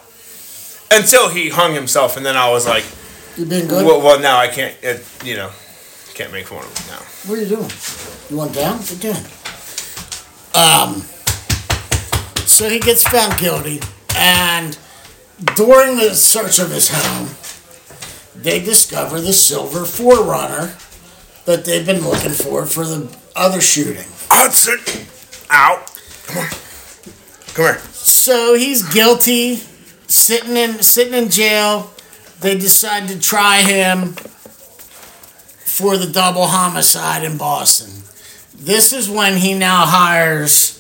[0.92, 2.86] until he hung himself, and then I was like,
[3.38, 3.86] You being good?
[3.86, 5.52] well, well now I can't, it, you know,
[6.14, 7.02] can't make fun of him now.
[7.30, 7.70] What are you doing?
[8.30, 8.80] You want down?
[8.80, 9.24] Get down.
[10.56, 11.04] Um,
[12.56, 13.82] so he gets found guilty,
[14.16, 14.78] and
[15.58, 17.28] during the search of his home,
[18.42, 20.74] they discover the silver 4Runner
[21.44, 24.06] that they've been looking for for the other shooting.
[24.30, 24.80] Hudson,
[25.50, 25.92] out.
[26.28, 26.50] Come on,
[27.48, 27.80] come here.
[27.92, 29.56] So he's guilty,
[30.08, 31.92] sitting in sitting in jail.
[32.40, 34.14] They decide to try him
[35.66, 38.04] for the double homicide in Boston.
[38.58, 40.75] This is when he now hires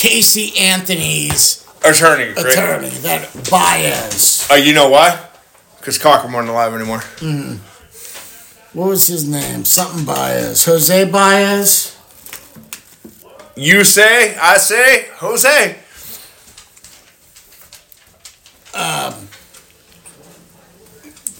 [0.00, 2.32] Casey Anthony's Attorney.
[2.32, 2.46] right?
[2.46, 4.48] attorney, that Baez.
[4.50, 5.22] Uh, you know why?
[5.76, 7.00] Because Cochran wasn't alive anymore.
[8.72, 9.66] What was his name?
[9.66, 10.64] Something Baez.
[10.64, 11.98] Jose Baez?
[13.56, 15.76] You say, I say, Jose.
[18.72, 19.28] Um,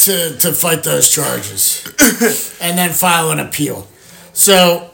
[0.01, 1.83] to, to fight those charges
[2.61, 3.89] and then file an appeal.
[4.35, 4.90] So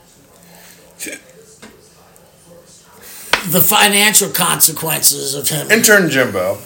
[3.51, 5.70] the financial consequences of him.
[5.70, 6.59] Intern Jimbo.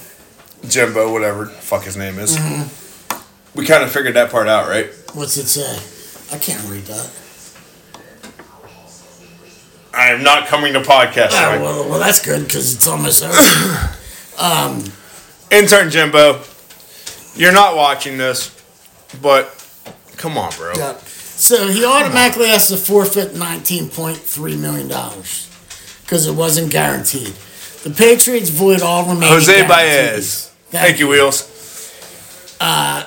[0.68, 2.36] Jimbo, whatever the fuck his name is.
[2.36, 3.58] Mm-hmm.
[3.58, 4.86] We kind of figured that part out, right?
[5.14, 6.34] What's it say?
[6.34, 7.10] I can't read that.
[9.92, 11.30] I am not coming to podcast.
[11.32, 13.96] Oh, well, well, that's good because it's almost over.
[14.40, 14.84] Um,
[15.50, 16.40] Intern Jimbo,
[17.34, 18.48] you're not watching this,
[19.20, 19.54] but
[20.16, 20.72] come on, bro.
[20.74, 20.96] Yeah.
[20.96, 24.88] So he automatically has to forfeit $19.3 million
[26.10, 27.32] because it wasn't guaranteed.
[27.84, 29.68] The Patriots void all remaining Jose.
[29.68, 30.48] Baez.
[30.70, 31.46] Thank, you, Wheels.
[32.60, 33.06] Uh,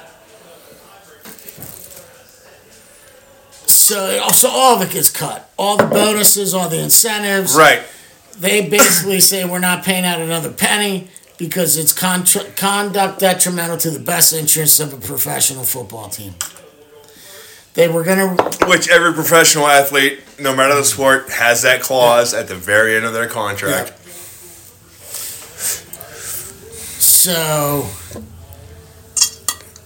[3.65, 5.51] so, so all of it gets cut.
[5.57, 7.57] All the bonuses, all the incentives.
[7.57, 7.83] Right.
[8.39, 13.91] They basically say we're not paying out another penny because it's contra- conduct detrimental to
[13.91, 16.35] the best interests of a professional football team.
[17.73, 22.33] They were going to, Which every professional athlete, no matter the sport, has that clause
[22.33, 23.93] at the very end of their contract.
[27.01, 27.81] so,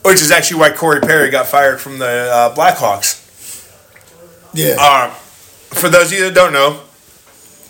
[0.03, 3.23] Which is actually why Corey Perry got fired from the uh, Blackhawks.
[4.53, 4.75] yeah.
[4.79, 6.81] Uh, for those of you that don't know,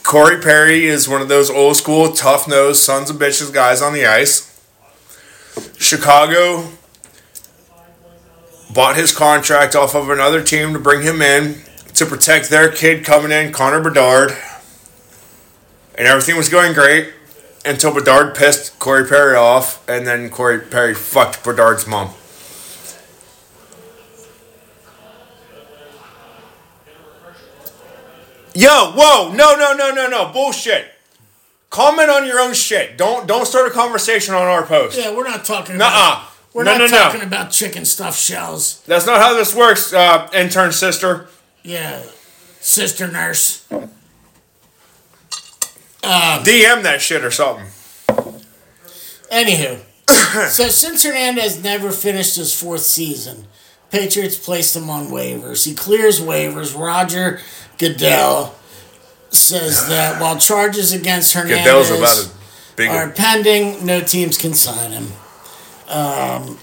[0.04, 3.94] Corey Perry is one of those old school, tough nosed sons of bitches guys on
[3.94, 4.46] the ice.
[5.78, 6.70] Chicago
[8.74, 11.62] bought his contract off of another team to bring him in
[11.94, 14.32] to protect their kid coming in, Connor Bedard.
[15.98, 17.12] And everything was going great
[17.66, 22.14] until Bedard pissed Corey Perry off, and then Corey Perry fucked Bedard's mom.
[28.54, 30.86] Yo, whoa, no, no, no, no, no, bullshit.
[31.70, 32.98] Comment on your own shit.
[32.98, 34.98] Don't don't start a conversation on our post.
[34.98, 35.90] yeah, we're not talking Nuh-uh.
[35.90, 36.32] about.
[36.58, 36.98] We're No, not no, no.
[37.04, 38.82] talking about chicken stuffed shells.
[38.88, 41.28] That's not how this works, uh, intern sister.
[41.62, 42.02] Yeah,
[42.60, 43.64] sister nurse.
[46.02, 47.68] DM that shit or something.
[49.32, 49.82] Anywho,
[50.50, 53.46] so since Hernandez never finished his fourth season,
[53.92, 55.64] Patriots placed him on waivers.
[55.64, 56.76] He clears waivers.
[56.76, 57.40] Roger
[57.78, 58.56] Goodell
[59.30, 62.34] says that while charges against Hernandez about as
[62.76, 62.90] big.
[62.90, 65.10] are pending, no teams can sign him.
[65.88, 66.58] Um,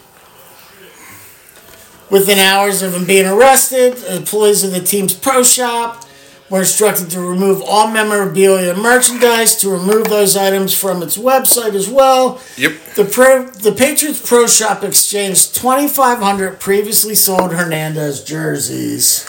[2.11, 6.05] within hours of him being arrested, employees of the team's pro shop
[6.51, 11.75] were instructed to remove all memorabilia and merchandise, to remove those items from its website
[11.75, 12.41] as well.
[12.57, 12.73] yep.
[12.97, 19.23] The pro, the Patriots Pro Shop exchanged 2,500 previously sold Hernandez jerseys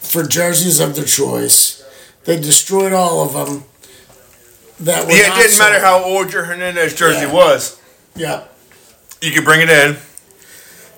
[0.00, 1.84] for jerseys of their choice.
[2.24, 3.64] They destroyed all of them.
[4.80, 7.32] That were Yeah, it didn't matter how old your Hernandez jersey Yeah.
[7.32, 7.76] was.
[8.16, 8.42] Yeah,
[9.22, 9.96] You could bring it in.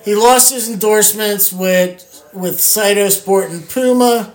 [0.03, 4.33] he lost his endorsements with with CytoSport and Puma.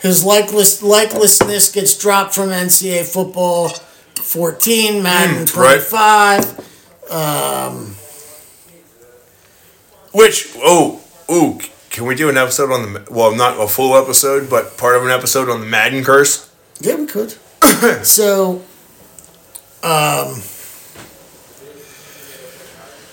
[0.00, 5.80] His likeless, likelessness gets dropped from NCAA football 14, Madden Mm, right.
[5.80, 6.58] 25.
[10.12, 11.58] Which oh ooh,
[11.90, 15.04] can we do an episode on the well, not a full episode, but part of
[15.04, 16.50] an episode on the Madden curse?
[16.80, 17.34] Yeah, we could.
[18.04, 18.62] so,
[19.82, 20.42] um,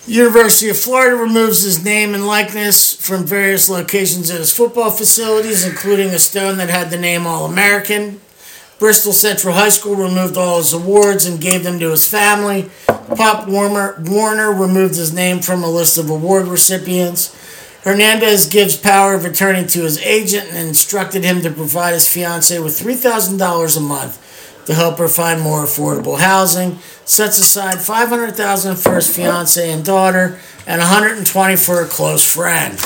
[0.06, 5.66] University of Florida removes his name and likeness from various locations at his football facilities,
[5.66, 8.20] including a stone that had the name All American.
[8.78, 12.70] Bristol Central High School removed all his awards and gave them to his family.
[13.14, 17.36] Pop Warner, Warner removed his name from a list of award recipients.
[17.84, 22.58] Hernandez gives power of attorney to his agent and instructed him to provide his fiancee
[22.58, 24.29] with $3,000 a month
[24.70, 26.78] to help her find more affordable housing.
[27.04, 32.78] Sets aside $500,000 for his fiancee and daughter and $120 for a close friend.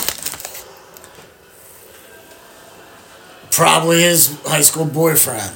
[3.51, 5.53] Probably his high school boyfriend.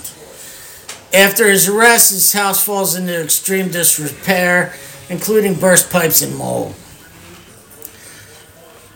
[1.14, 4.74] After his arrest, his house falls into extreme disrepair,
[5.08, 6.74] including burst pipes and mold.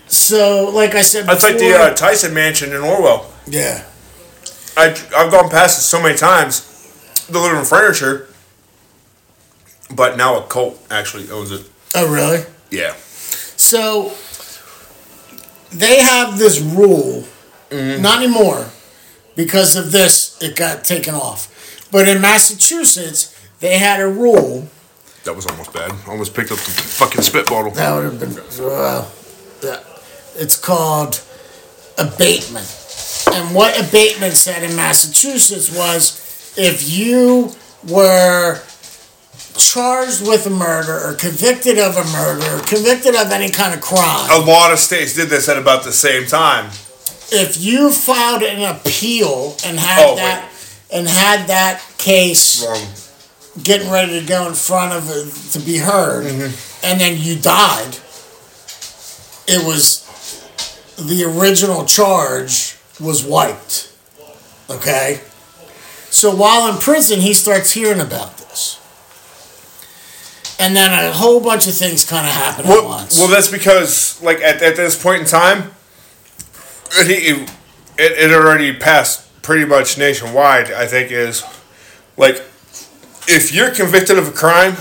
[0.06, 3.32] So, like I said before, That's like the uh, Tyson Mansion in Orwell.
[3.46, 3.86] yeah,
[4.76, 6.68] I I've gone past it so many times.
[7.28, 8.28] The living furniture,
[9.94, 11.68] but now a cult actually owns it.
[11.94, 12.44] oh really?
[12.70, 12.94] Yeah.
[13.56, 14.12] So,
[15.70, 17.24] they have this rule,
[17.70, 18.02] mm-hmm.
[18.02, 18.66] not anymore,
[19.36, 21.48] because of this, it got taken off.
[21.92, 24.68] But in Massachusetts, they had a rule
[25.24, 25.92] That was almost bad.
[26.08, 27.70] Almost picked up the fucking spit bottle.
[27.72, 29.10] that would have been well,
[30.34, 31.22] it's called
[31.98, 32.66] abatement.
[33.32, 36.18] And what abatement said in Massachusetts was
[36.56, 37.52] if you
[37.88, 38.60] were
[39.56, 43.80] charged with a murder or convicted of a murder or convicted of any kind of
[43.80, 46.66] crime, A lot of states did this at about the same time.
[47.30, 50.16] if you filed an appeal and had Oh, wait.
[50.16, 50.48] that
[50.92, 52.86] and had that case Wrong.
[53.62, 56.86] getting ready to go in front of it to be heard, Mm-hmm.
[56.86, 57.96] and then you died,
[59.46, 60.00] it was
[60.98, 63.90] the original charge was wiped.
[64.70, 65.20] Okay?
[66.12, 68.78] So while in prison, he starts hearing about this.
[70.60, 73.18] And then a whole bunch of things kind of happen at Well, once.
[73.18, 75.72] well, that's because like at, at this point in time,
[76.92, 77.50] it, it
[77.98, 80.70] it already passed pretty much nationwide.
[80.70, 81.42] I think is
[82.18, 82.36] like
[83.26, 84.76] if you're convicted of a crime,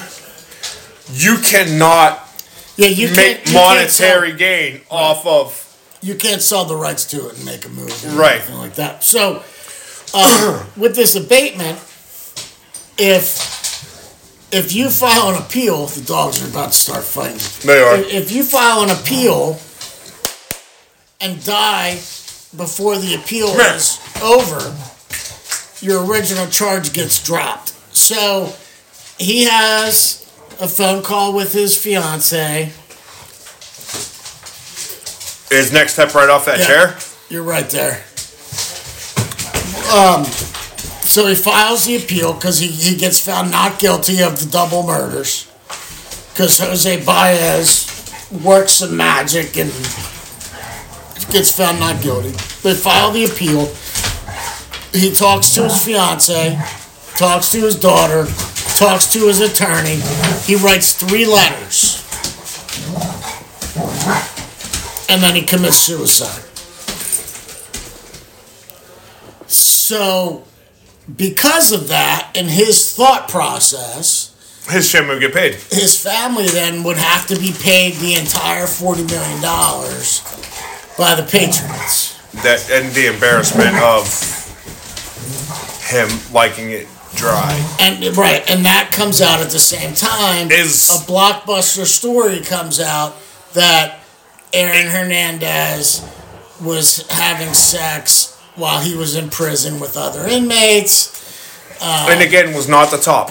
[1.13, 2.27] you cannot
[2.75, 5.97] yeah, you can't, make you can't sell- monetary gain off of.
[6.01, 8.35] you can't sell the rights to it and make a movie or Right.
[8.35, 9.03] anything like that.
[9.03, 9.43] So,
[10.13, 11.79] um, with this abatement,
[12.97, 13.51] if
[14.53, 17.39] if you file an appeal, the dogs are about to start fighting.
[17.65, 17.95] They are.
[17.95, 19.59] If, if you file an appeal
[21.21, 21.93] and die
[22.57, 24.75] before the appeal is over,
[25.85, 27.69] your original charge gets dropped.
[27.95, 28.53] So
[29.17, 32.71] he has a phone call with his fiance.
[35.49, 36.67] His next step right off that Yeah.
[36.67, 36.97] chair.
[37.29, 38.03] You're right there.
[39.91, 44.49] Um, so he files the appeal because he, he gets found not guilty of the
[44.49, 45.51] double murders.
[46.31, 47.91] Because Jose Baez
[48.43, 49.69] works some magic and
[51.31, 52.29] gets found not guilty.
[52.63, 53.65] They file the appeal.
[54.93, 56.57] He talks to his fiance,
[57.15, 58.25] talks to his daughter,
[58.75, 59.99] talks to his attorney.
[60.45, 61.97] He writes three letters.
[65.09, 66.50] And then he commits suicide.
[69.91, 70.45] So,
[71.17, 74.31] because of that and his thought process,
[74.69, 75.55] His shit would get paid.
[75.69, 79.41] his family then would have to be paid the entire $40 million
[80.97, 82.15] by the Patriots.
[82.41, 84.07] That and the embarrassment of
[85.89, 87.51] him liking it dry.
[87.81, 90.51] And right, and that comes out at the same time.
[90.51, 93.17] Is- a blockbuster story comes out
[93.55, 93.99] that
[94.53, 96.01] Aaron Hernandez
[96.61, 101.19] was having sex while he was in prison with other inmates.
[101.81, 103.29] Uh, and again, was not the top.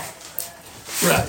[1.04, 1.28] Right.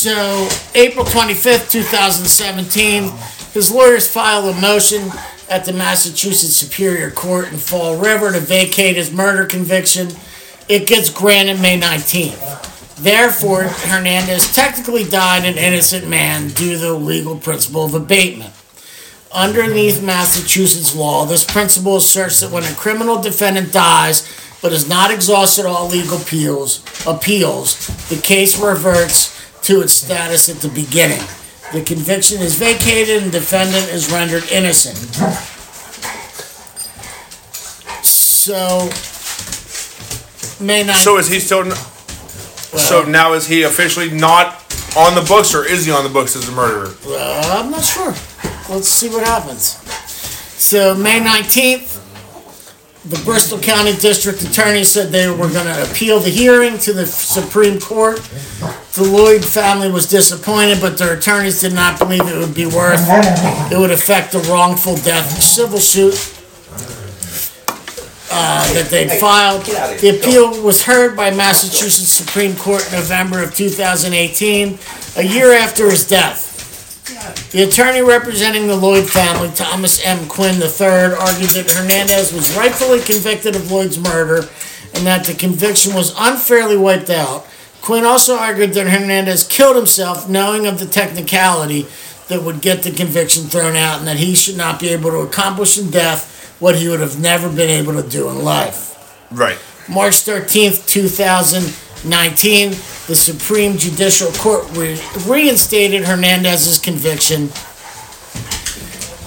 [0.00, 3.12] So, April 25th, 2017,
[3.52, 5.10] his lawyers file a motion
[5.50, 10.08] at the Massachusetts Superior Court in Fall River to vacate his murder conviction.
[10.68, 12.96] It gets granted May 19th.
[12.96, 18.52] Therefore, Hernandez technically died an innocent man due to the legal principle of abatement.
[19.32, 24.28] Underneath Massachusetts law, this principle asserts that when a criminal defendant dies
[24.60, 30.56] but has not exhausted all legal appeals, appeals, the case reverts to its status at
[30.56, 31.22] the beginning.
[31.72, 34.96] The conviction is vacated and defendant is rendered innocent.
[38.04, 38.90] So,
[40.62, 40.94] May 9th.
[41.04, 41.64] So is he still?
[41.64, 41.72] n-
[42.76, 44.54] so now is he officially not
[44.96, 46.94] on the books, or is he on the books as a murderer?
[47.06, 48.12] Uh, I'm not sure.
[48.70, 49.76] Let's see what happens.
[50.60, 51.98] So, May 19th,
[53.08, 57.06] the Bristol County District Attorney said they were going to appeal the hearing to the
[57.06, 58.18] Supreme Court.
[58.94, 63.00] The Lloyd family was disappointed, but their attorneys did not believe it would be worth.
[63.72, 66.14] It would affect the wrongful death civil suit
[68.30, 69.64] uh, that they'd filed.
[69.64, 74.78] The appeal was heard by Massachusetts Supreme Court in November of 2018,
[75.16, 76.49] a year after his death.
[77.50, 80.28] The attorney representing the Lloyd family, Thomas M.
[80.28, 84.48] Quinn III, argued that Hernandez was rightfully convicted of Lloyd's murder
[84.94, 87.46] and that the conviction was unfairly wiped out.
[87.82, 91.86] Quinn also argued that Hernandez killed himself knowing of the technicality
[92.28, 95.18] that would get the conviction thrown out and that he should not be able to
[95.18, 99.26] accomplish in death what he would have never been able to do in life.
[99.32, 99.58] Right.
[99.88, 100.86] March 13th,
[102.02, 102.70] 2019,
[103.06, 107.48] the Supreme Judicial Court re- reinstated Hernandez's conviction,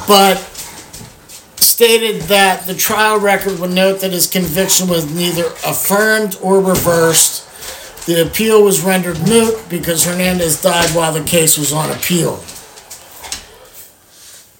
[0.07, 0.37] but
[1.61, 7.47] stated that the trial record would note that his conviction was neither affirmed or reversed.
[8.05, 12.43] The appeal was rendered moot because Hernandez died while the case was on appeal.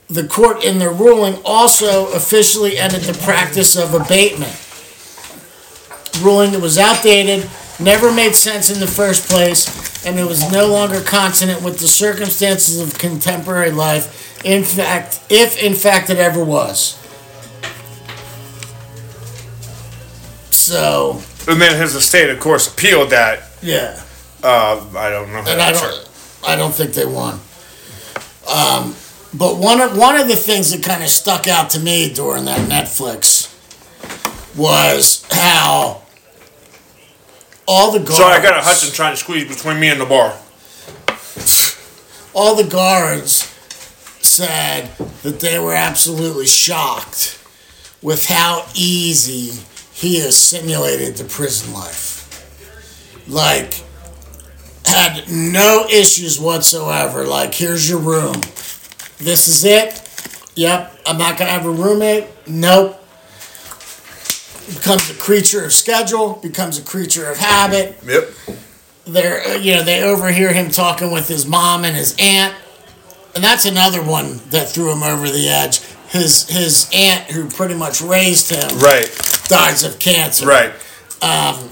[0.09, 4.53] the court, in their ruling, also officially ended the practice of abatement,
[6.24, 7.49] ruling that was outdated,
[7.80, 11.88] never made sense in the first place, and it was no longer consonant with the
[11.88, 14.43] circumstances of contemporary life.
[14.45, 16.99] In fact, if in fact it ever was.
[20.51, 23.43] So, And then his estate, of course, appealed that.
[23.61, 23.99] yeah.
[24.41, 25.39] Uh, I don't know.
[25.47, 26.09] and I don't,
[26.45, 27.39] I don't think they won.
[28.53, 28.93] Um,
[29.34, 32.43] but one of one of the things that kind of stuck out to me during
[32.45, 33.49] that Netflix
[34.57, 36.03] was how
[37.68, 40.05] all the guards, Sorry, I got a Hudson trying to squeeze between me and the
[40.05, 40.38] bar.
[42.34, 43.49] all the guards
[44.22, 44.89] said
[45.24, 47.39] that they were absolutely shocked
[48.01, 49.61] with how easy
[49.93, 53.24] he has simulated the prison life.
[53.28, 53.84] Like,
[54.86, 57.26] had no issues whatsoever.
[57.26, 58.36] Like, here's your room.
[59.18, 60.01] This is it.
[60.55, 60.99] Yep.
[61.05, 62.28] I'm not gonna have a roommate.
[62.47, 63.03] Nope.
[64.68, 66.39] Becomes a creature of schedule.
[66.41, 68.30] Becomes a creature of habit Yep.
[69.05, 72.55] they're uh, you know they overhear him talking with his mom and his aunt
[73.36, 77.74] and that's another one that threw him over the edge his his aunt who pretty
[77.76, 79.09] much raised him Right.
[79.49, 80.72] dies of cancer Right.
[81.22, 81.70] Um,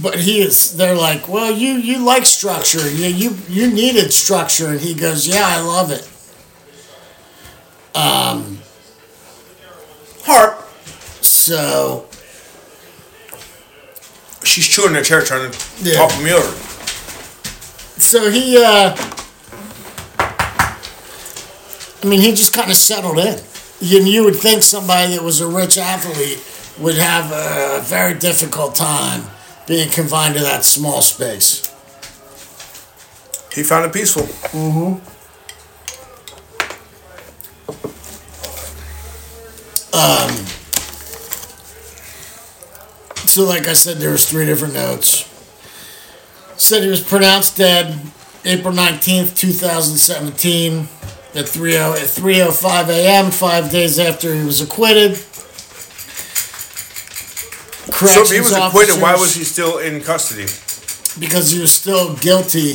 [0.00, 4.68] but he is they're like well you you like structure you you you needed structure
[4.68, 6.08] and he goes yeah i love it
[10.24, 10.64] Heart.
[11.22, 12.06] so
[14.44, 15.94] She's chewing her chair trying to Yeah.
[15.96, 16.52] topple me over.
[17.98, 18.96] so he uh
[22.02, 23.38] i mean he just kind of settled in
[23.80, 26.40] you, you would think somebody that was a rich athlete
[26.78, 29.24] would have a very difficult time
[29.66, 31.68] being confined to that small space
[33.52, 34.26] He found it peaceful.
[43.30, 45.26] So like i said there was three different notes
[46.56, 47.98] said he was pronounced dead
[48.44, 50.88] april 19th 2017
[51.34, 55.16] at 3 at 3.05 a.m five days after he was acquitted
[58.00, 60.46] So if he was acquitted, why was he still in custody?
[61.18, 62.74] because he was still guilty.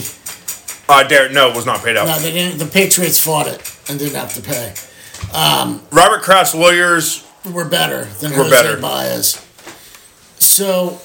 [0.88, 2.06] Uh, Derek, no, was not paid out.
[2.06, 2.60] No, they didn't.
[2.60, 4.74] The Patriots fought it and didn't have to pay.
[5.92, 7.26] Robert Kraft's lawyers.
[7.44, 8.80] We're better than We're Jose better.
[8.80, 9.45] Baez.
[10.40, 11.00] So,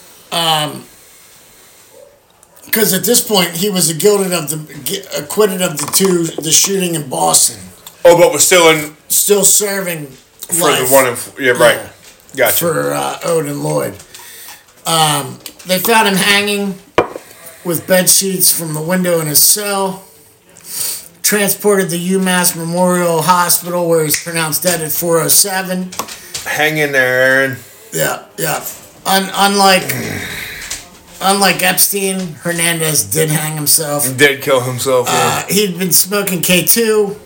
[2.67, 7.09] because at this point he was of the acquitted of the two, the shooting in
[7.09, 7.59] Boston,
[8.05, 11.07] Oh, but was still in still serving for life the one.
[11.07, 11.93] In, yeah, right.
[12.37, 12.57] Gotcha.
[12.57, 13.95] for uh, Odin Lloyd.
[14.87, 16.75] Um, they found him hanging
[17.65, 20.05] with bed sheets from the window in his cell.
[21.23, 25.91] Transported to UMass Memorial Hospital where he's pronounced dead at 407.
[26.51, 27.57] Hang in there, Aaron.
[27.93, 28.65] Yeah, yeah.
[29.07, 29.93] Un- unlike
[31.23, 34.17] unlike Epstein, Hernandez did hang himself.
[34.17, 35.07] Did kill himself.
[35.11, 37.19] Uh, he'd been smoking K2.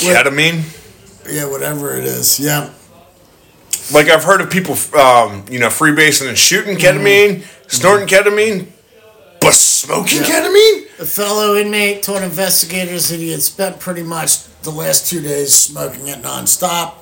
[0.00, 0.22] yeah.
[0.22, 0.62] Ketamine.
[1.30, 2.40] Yeah, whatever it is.
[2.40, 2.70] Yeah.
[3.92, 8.66] Like I've heard of people, um, you know, freebasing and shooting ketamine, snorting ketamine,
[9.40, 10.24] but smoking Yeah.
[10.24, 11.00] ketamine.
[11.00, 15.54] A fellow inmate told investigators that he had spent pretty much the last two days
[15.54, 16.92] smoking it nonstop.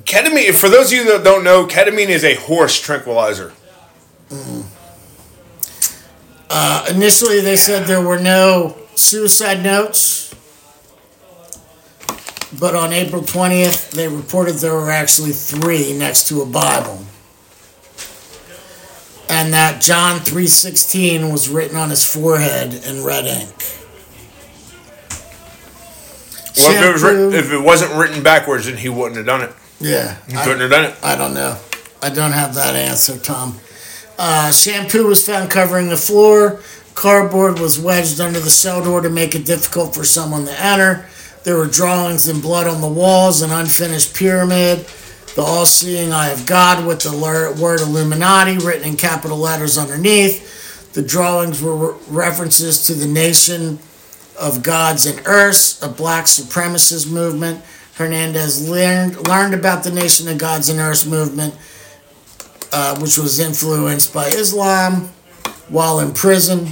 [0.00, 0.54] Ketamine.
[0.54, 3.52] For those of you that don't know, ketamine is a horse tranquilizer.
[6.48, 10.34] Uh, initially, they said there were no suicide notes,
[12.58, 17.04] but on April 20th, they reported there were actually three next to a Bible.
[19.28, 23.54] And that John 3:16 was written on his forehead in red ink.
[26.58, 29.40] Well, if it, was written, if it wasn't written backwards, then he wouldn't have done
[29.40, 29.52] it.
[29.82, 30.94] Yeah, I- couldn't have done it.
[31.02, 31.58] I don't know.
[32.02, 33.58] I don't have that answer, Tom.
[34.18, 36.60] Uh, shampoo was found covering the floor.
[36.94, 41.06] Cardboard was wedged under the cell door to make it difficult for someone to enter.
[41.44, 44.86] There were drawings in blood on the walls, an unfinished pyramid,
[45.34, 47.16] the all seeing eye of God with the
[47.60, 50.92] word Illuminati written in capital letters underneath.
[50.92, 53.78] The drawings were references to the nation
[54.38, 57.64] of gods and earths, a black supremacist movement.
[57.94, 61.54] Hernandez learned, learned about the Nation of Gods and Earths movement,
[62.72, 65.10] uh, which was influenced by Islam
[65.68, 66.68] while in prison.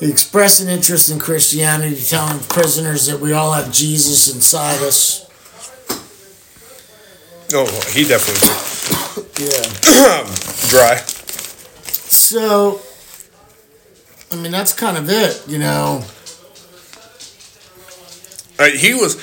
[0.00, 5.28] He expressed an interest in Christianity, telling prisoners that we all have Jesus inside us.
[7.54, 8.48] Oh, he definitely
[9.46, 10.24] Yeah.
[10.70, 10.96] dry.
[12.08, 12.80] So,
[14.32, 16.02] I mean, that's kind of it, you know.
[18.58, 19.16] Like, he was,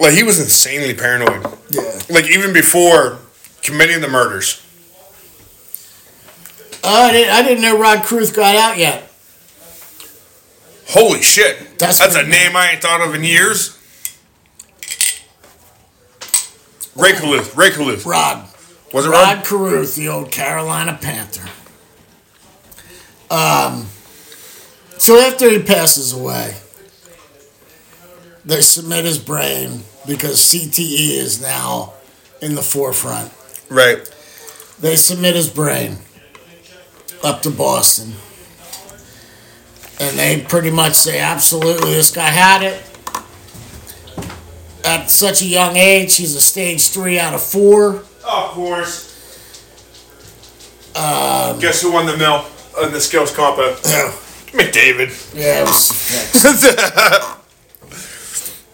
[0.00, 1.46] like he was insanely paranoid.
[1.68, 2.00] Yeah.
[2.08, 3.18] Like even before
[3.62, 4.66] committing the murders.
[6.82, 9.06] Oh, I didn't, I didn't know Rod Carruth got out yet.
[10.88, 11.78] Holy shit!
[11.78, 13.76] That's That's, a name I ain't thought of in years.
[16.96, 17.54] Ray Carruth.
[17.54, 17.70] Ray.
[18.04, 18.48] Rod.
[18.92, 19.86] Was it Rod Rod?
[19.86, 21.48] The old Carolina Panther.
[23.30, 23.86] Um,
[24.98, 26.56] so after he passes away,
[28.44, 31.92] they submit his brain because CTE is now
[32.42, 33.32] in the forefront.
[33.68, 33.98] Right.
[34.80, 35.98] They submit his brain
[37.22, 38.14] up to Boston.
[40.00, 42.82] And they pretty much say, absolutely, this guy had it.
[44.84, 47.96] At such a young age, he's a stage three out of four.
[48.26, 49.06] Of course.
[50.96, 52.44] Um, Guess who won the mill
[52.82, 53.58] in the skills comp?
[54.50, 55.34] McDavid.
[55.34, 57.36] Yeah, it was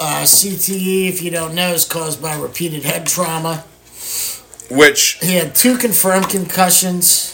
[0.01, 3.65] uh, CTE, if you don't know, is caused by repeated head trauma.
[4.71, 7.33] Which He had two confirmed concussions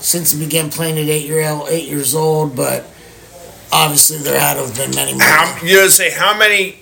[0.00, 2.84] since he began playing at eight year eight years old, but
[3.72, 5.22] obviously there had to have been many more.
[5.22, 6.76] how you know say how many?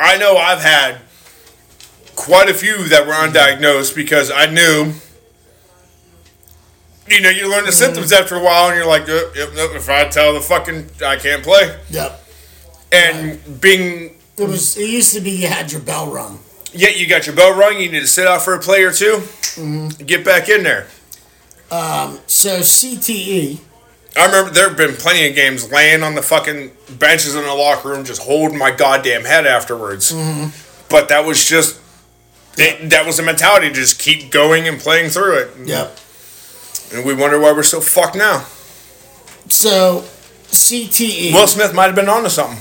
[0.00, 0.98] I know I've had
[2.16, 4.94] quite a few that were undiagnosed because I knew.
[7.06, 9.70] You know, you learn the symptoms after a while, and you're like, yep, yep, nope,
[9.74, 12.22] if I tell the fucking I can't play, Yep.
[12.92, 14.76] and being It was.
[14.76, 16.40] It used to be you had your bell rung.
[16.72, 17.80] Yeah, you got your bell rung.
[17.80, 20.04] You need to sit out for a play or 2 mm-hmm.
[20.04, 20.86] Get back in there.
[21.70, 23.60] Um, so CTE.
[24.16, 27.54] I remember there have been plenty of games laying on the fucking benches in the
[27.54, 30.12] locker room, just holding my goddamn head afterwards.
[30.12, 30.50] Mm-hmm.
[30.88, 31.80] But that was just
[32.56, 35.50] it, that was the mentality to just keep going and playing through it.
[35.64, 35.98] Yep.
[36.94, 38.46] And we wonder why we're so fucked now.
[39.48, 40.04] So
[40.48, 41.32] CTE.
[41.32, 42.58] Will Smith might have been onto something.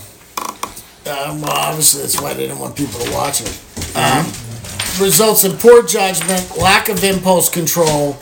[1.07, 3.61] Um, well, obviously that's why they didn't want people to watch it.
[3.95, 4.25] Um,
[5.01, 8.17] results in poor judgment, lack of impulse control,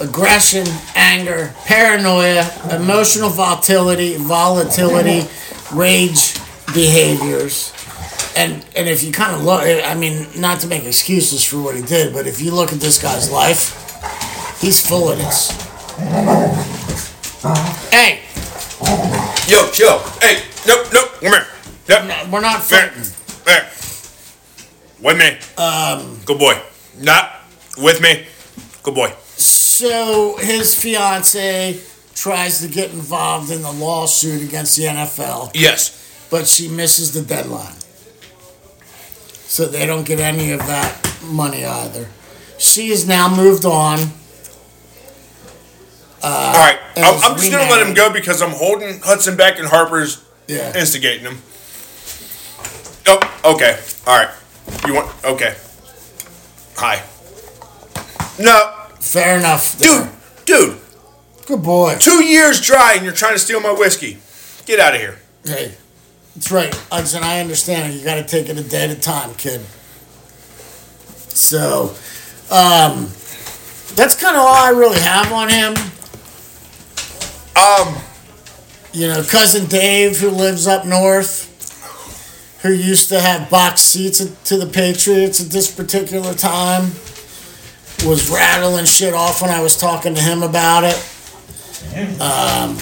[0.00, 5.26] aggression, anger, paranoia, emotional volatility, volatility,
[5.72, 6.34] rage
[6.74, 7.72] behaviors.
[8.36, 11.74] And and if you kind of look, I mean, not to make excuses for what
[11.74, 13.74] he did, but if you look at this guy's life,
[14.60, 15.50] he's full of this.
[17.90, 18.20] Hey,
[19.48, 21.46] Yo, yo, hey, nope, nope, come here.
[21.88, 22.92] Yep, no, we're not here.
[23.44, 23.70] There.
[25.00, 25.38] With me.
[25.62, 26.18] Um.
[26.24, 26.60] Good boy.
[26.98, 27.32] Not
[27.78, 28.26] with me.
[28.82, 29.12] Good boy.
[29.36, 31.80] So his fiance
[32.14, 36.26] tries to get involved in the lawsuit against the NFL, Yes.
[36.30, 37.76] but she misses the deadline.
[39.46, 42.08] So they don't get any of that money either.
[42.58, 44.00] She has now moved on.
[46.20, 49.68] All right, I'm, I'm just gonna let him go because I'm holding Hudson back and
[49.68, 50.76] Harper's Yeah.
[50.76, 51.40] instigating him.
[53.10, 53.78] Oh, okay.
[54.06, 54.30] All right.
[54.86, 55.24] You want?
[55.24, 55.56] Okay.
[56.76, 57.02] Hi.
[58.38, 59.78] No, Fair enough.
[59.78, 60.08] dude,
[60.44, 60.78] dude.
[61.46, 61.96] Good boy.
[61.98, 64.18] Two years dry, and you're trying to steal my whiskey.
[64.66, 65.18] Get out of here.
[65.44, 65.74] Hey,
[66.34, 66.74] that's right.
[66.92, 67.94] Hudson, I understand.
[67.94, 69.62] You got to take it a day at a time, kid.
[71.32, 71.94] So,
[72.50, 73.08] um,
[73.96, 75.74] that's kind of all I really have on him.
[77.56, 77.96] Um,
[78.92, 81.47] you know, cousin Dave, who lives up north,
[82.62, 86.92] who used to have box seats to the Patriots at this particular time,
[88.04, 90.96] was rattling shit off when I was talking to him about it.
[92.20, 92.76] Um,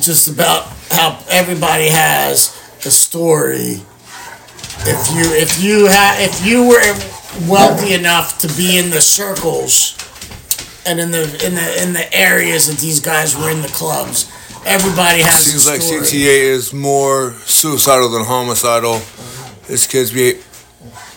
[0.00, 2.48] just about how everybody has
[2.84, 3.82] a story.
[4.86, 9.96] If you if you had if you were wealthy enough to be in the circles
[10.86, 14.30] and in the in the in the areas that these guys were in the clubs.
[14.66, 15.80] Everybody has Seems a like.
[15.80, 19.00] CTE is more suicidal than homicidal.
[19.66, 20.40] His kids be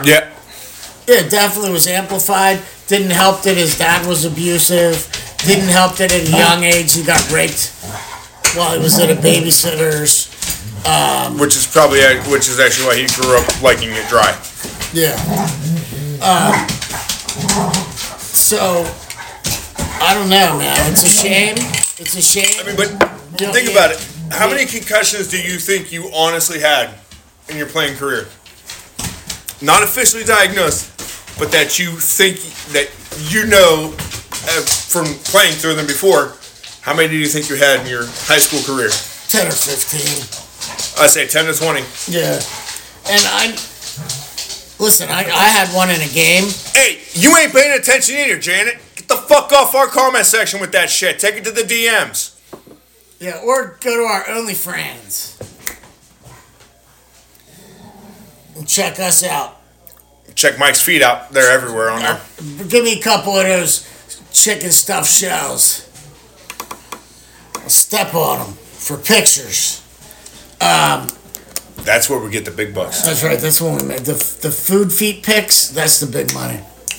[0.04, 0.30] yeah.
[1.08, 2.62] Yeah, it definitely was amplified.
[2.88, 5.08] Didn't help that his dad was abusive.
[5.46, 7.72] Didn't help that at a young age he got raped
[8.56, 10.34] while he was at a babysitter's.
[11.40, 12.00] Which is probably
[12.32, 14.38] which is actually why he grew up liking it dry.
[14.94, 15.16] Yeah.
[16.24, 16.68] Um,
[18.20, 18.86] so,
[20.02, 20.92] I don't know, man.
[20.92, 21.56] It's a shame.
[22.00, 22.60] It's a shame.
[22.60, 23.72] I mean, but Think yeah.
[23.72, 24.08] about it.
[24.32, 26.92] How many concussions do you think you honestly had
[27.50, 28.28] in your playing career?
[29.62, 30.92] Not officially diagnosed,
[31.40, 32.38] but that you think
[32.74, 32.90] that
[33.32, 36.34] you know uh, from playing through them before.
[36.82, 38.90] How many do you think you had in your high school career?
[38.90, 40.48] 10 or 15.
[41.00, 41.82] I say ten to twenty.
[42.08, 42.42] Yeah.
[43.10, 43.54] And I.
[44.80, 46.46] Listen, I, I had one in a game.
[46.74, 48.78] Hey, you ain't paying attention either, Janet.
[48.96, 51.18] Get the fuck off our comment section with that shit.
[51.18, 52.37] Take it to the DMs.
[53.20, 55.34] Yeah, or go to our OnlyFans.
[58.56, 59.60] and check us out.
[60.36, 61.32] Check Mike's feet out.
[61.32, 62.22] They're everywhere on there.
[62.68, 63.88] Give me a couple of those
[64.32, 65.84] chicken stuffed shells.
[67.56, 69.84] I'll step on them for pictures.
[70.60, 73.02] That's where we get the big bucks.
[73.04, 73.40] That's right.
[73.40, 75.70] That's when we made the the food feet pics.
[75.70, 76.58] That's the big money.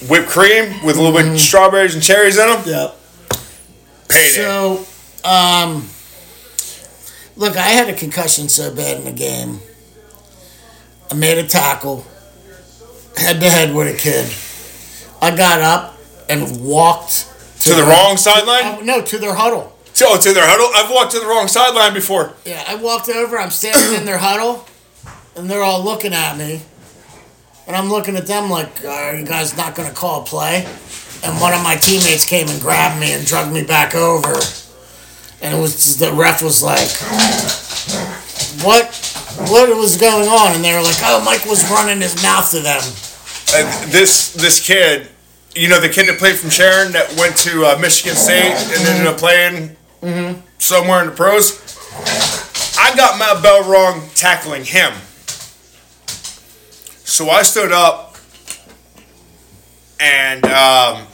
[0.08, 1.28] Whipped cream with a little Mm-hmm.
[1.28, 2.62] bit of strawberries and cherries in them.
[2.66, 2.96] Yep.
[4.08, 4.28] Payday.
[4.30, 4.86] So,
[5.24, 5.86] um,
[7.38, 9.60] look, I had a concussion so bad in the game.
[11.10, 12.04] I made a tackle,
[13.16, 14.30] head to head with a kid.
[15.22, 15.98] I got up
[16.28, 17.26] and walked
[17.60, 18.64] to the their- wrong sideline?
[18.64, 19.74] uh, no, to their huddle.
[20.02, 20.70] Oh, to their huddle.
[20.76, 22.34] I've walked to the wrong sideline before.
[22.44, 23.36] Yeah, I walked over.
[23.38, 24.64] I'm standing in their huddle,
[25.34, 26.62] and they're all looking at me,
[27.66, 30.68] and I'm looking at them like, "Are you guys not going to call a play?"
[31.24, 34.34] And one of my teammates came and grabbed me and dragged me back over,
[35.40, 36.88] and it was the ref was like,
[38.64, 38.86] "What?
[39.50, 42.60] What was going on?" And they were like, "Oh, Mike was running his mouth to
[42.60, 42.82] them."
[43.54, 45.08] And this this kid,
[45.54, 48.86] you know, the kid that played from Sharon that went to uh, Michigan State and
[48.88, 49.76] ended up playing
[50.58, 51.64] somewhere in the pros.
[52.78, 54.92] I got my bell wrong tackling him.
[57.04, 58.16] So I stood up
[60.00, 61.06] and um,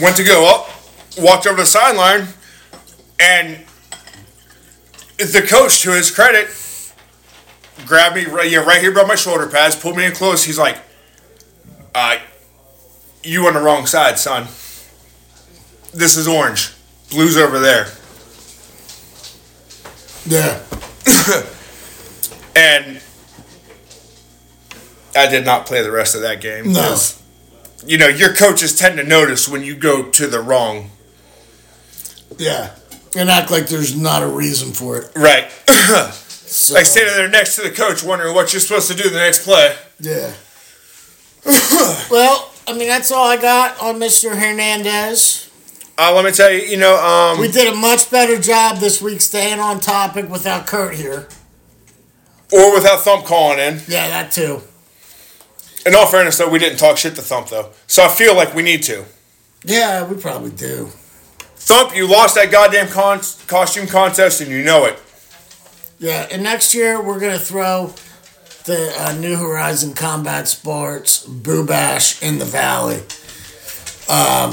[0.00, 0.70] went to go up,
[1.18, 2.28] walked over to the sideline,
[3.18, 3.64] and
[5.18, 6.48] the coach, to his credit,
[7.86, 10.44] grabbed me right, yeah, right here by my shoulder pads, pulled me in close.
[10.44, 10.78] He's like,
[11.94, 12.18] uh,
[13.22, 14.44] you on the wrong side, son.
[15.92, 16.72] This is orange.
[17.10, 17.88] Blue's over there.
[20.26, 20.62] Yeah.
[22.56, 23.02] And
[25.14, 26.72] I did not play the rest of that game.
[26.72, 26.96] No.
[27.86, 30.90] You know, your coaches tend to notice when you go to the wrong.
[32.38, 32.74] Yeah.
[33.16, 35.10] And act like there's not a reason for it.
[35.16, 35.50] Right.
[36.48, 39.18] So, like standing there next to the coach wondering what you're supposed to do the
[39.18, 39.74] next play.
[39.98, 40.32] Yeah.
[42.10, 44.30] well, I mean, that's all I got on Mr.
[44.36, 45.50] Hernandez.
[45.98, 49.02] Uh, let me tell you, you know, um, We did a much better job this
[49.02, 51.26] week staying on topic without Kurt here.
[52.52, 53.80] or without Thump calling in.
[53.88, 54.62] Yeah, that too.
[55.84, 57.70] In all fairness, though, we didn't talk shit to Thump, though.
[57.86, 59.04] So I feel like we need to.
[59.64, 60.90] Yeah, we probably do.
[61.56, 65.02] Thump, you lost that goddamn con- costume contest and you know it.
[65.98, 67.92] Yeah, and next year we're gonna throw
[68.66, 72.98] the uh, New Horizon Combat Sports Boo Bash in the Valley.
[74.08, 74.50] Um,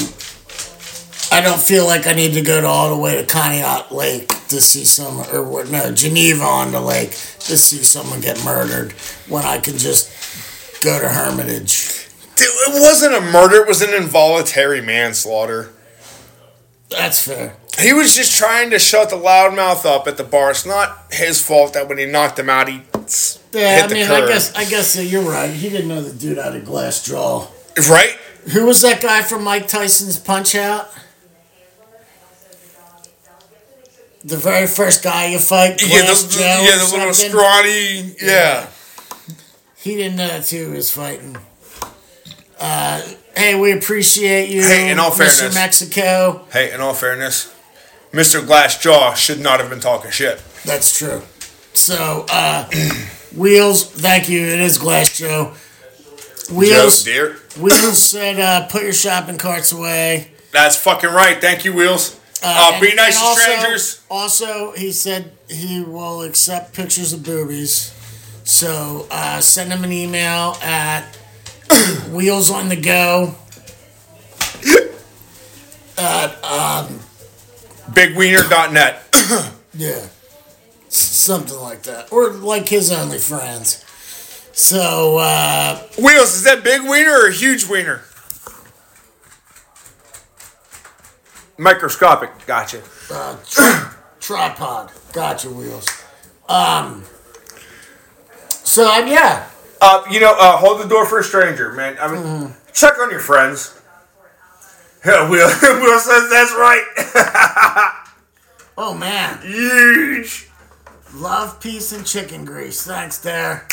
[1.31, 4.29] I don't feel like I need to go to all the way to Conneaut Lake
[4.49, 5.69] to see some, or what?
[5.69, 8.91] No, Geneva on the lake to see someone get murdered
[9.27, 12.07] when I can just go to Hermitage.
[12.37, 15.71] It wasn't a murder, it was an involuntary manslaughter.
[16.97, 17.55] That's fair.
[17.79, 20.51] He was just trying to shut the loudmouth up at the bar.
[20.51, 22.81] It's not his fault that when he knocked him out, he
[23.51, 24.23] Yeah, hit I the mean, curb.
[24.23, 25.49] I guess I guess uh, you're right.
[25.49, 27.47] He didn't know the dude had a glass jaw.
[27.89, 28.11] Right?
[28.53, 30.89] Who was that guy from Mike Tyson's Punch Out?
[34.25, 37.31] The very first guy you fight, Yeah, Glass the, Joe yeah, the little something?
[37.31, 38.15] scrawny.
[38.21, 38.67] Yeah.
[39.75, 41.35] He didn't know that's who he was fighting.
[42.57, 43.01] Uh,
[43.35, 45.17] hey, we appreciate you, Hey, in all Mr.
[45.39, 46.45] fairness- Mexico.
[46.51, 47.53] Hey, in all fairness,
[48.11, 48.41] Mr.
[48.45, 50.41] Glassjaw should not have been talking shit.
[50.65, 51.21] That's true.
[51.73, 52.69] So, uh,
[53.35, 54.41] Wheels, thank you.
[54.41, 55.53] It is Glass Joe.
[56.47, 57.37] Joe, Wheels, dear.
[57.59, 60.31] Wheels said, uh, put your shopping carts away.
[60.51, 61.39] That's fucking right.
[61.41, 62.19] Thank you, Wheels.
[62.43, 64.01] Uh, and- be nice to also- strangers.
[64.11, 67.91] Also, he said he will accept pictures of boobies.
[68.43, 71.17] So uh, send him an email at
[72.11, 73.35] Wheels on the Go.
[77.91, 78.99] Bigwiener.net.
[79.75, 80.05] Yeah.
[80.85, 82.11] S- Something like that.
[82.11, 83.83] Or like his only friends.
[84.51, 88.01] So, uh, Wheels, is that big wiener or huge wiener?
[91.57, 92.29] Microscopic.
[92.45, 92.83] Gotcha.
[93.11, 94.91] uh, tri- tripod.
[95.11, 95.87] Gotcha, Wheels.
[96.47, 97.03] Um,
[98.49, 99.49] so, um, yeah.
[99.85, 101.97] Uh, you know, uh, hold the door for a stranger, man.
[101.99, 103.77] I mean, check on your friends.
[105.05, 107.99] Yeah, Will, Will says that's right.
[108.75, 109.39] Oh, man.
[109.43, 110.49] Huge.
[111.13, 112.87] Love, peace, and chicken grease.
[112.87, 113.67] Thanks, Dare.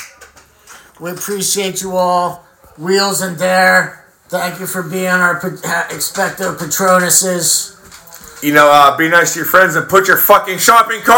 [1.01, 2.45] We appreciate you all.
[2.77, 8.43] Wheels and Dare, thank you for being our expecto patronuses.
[8.43, 11.09] You know, uh, be nice to your friends and put your fucking shopping cart.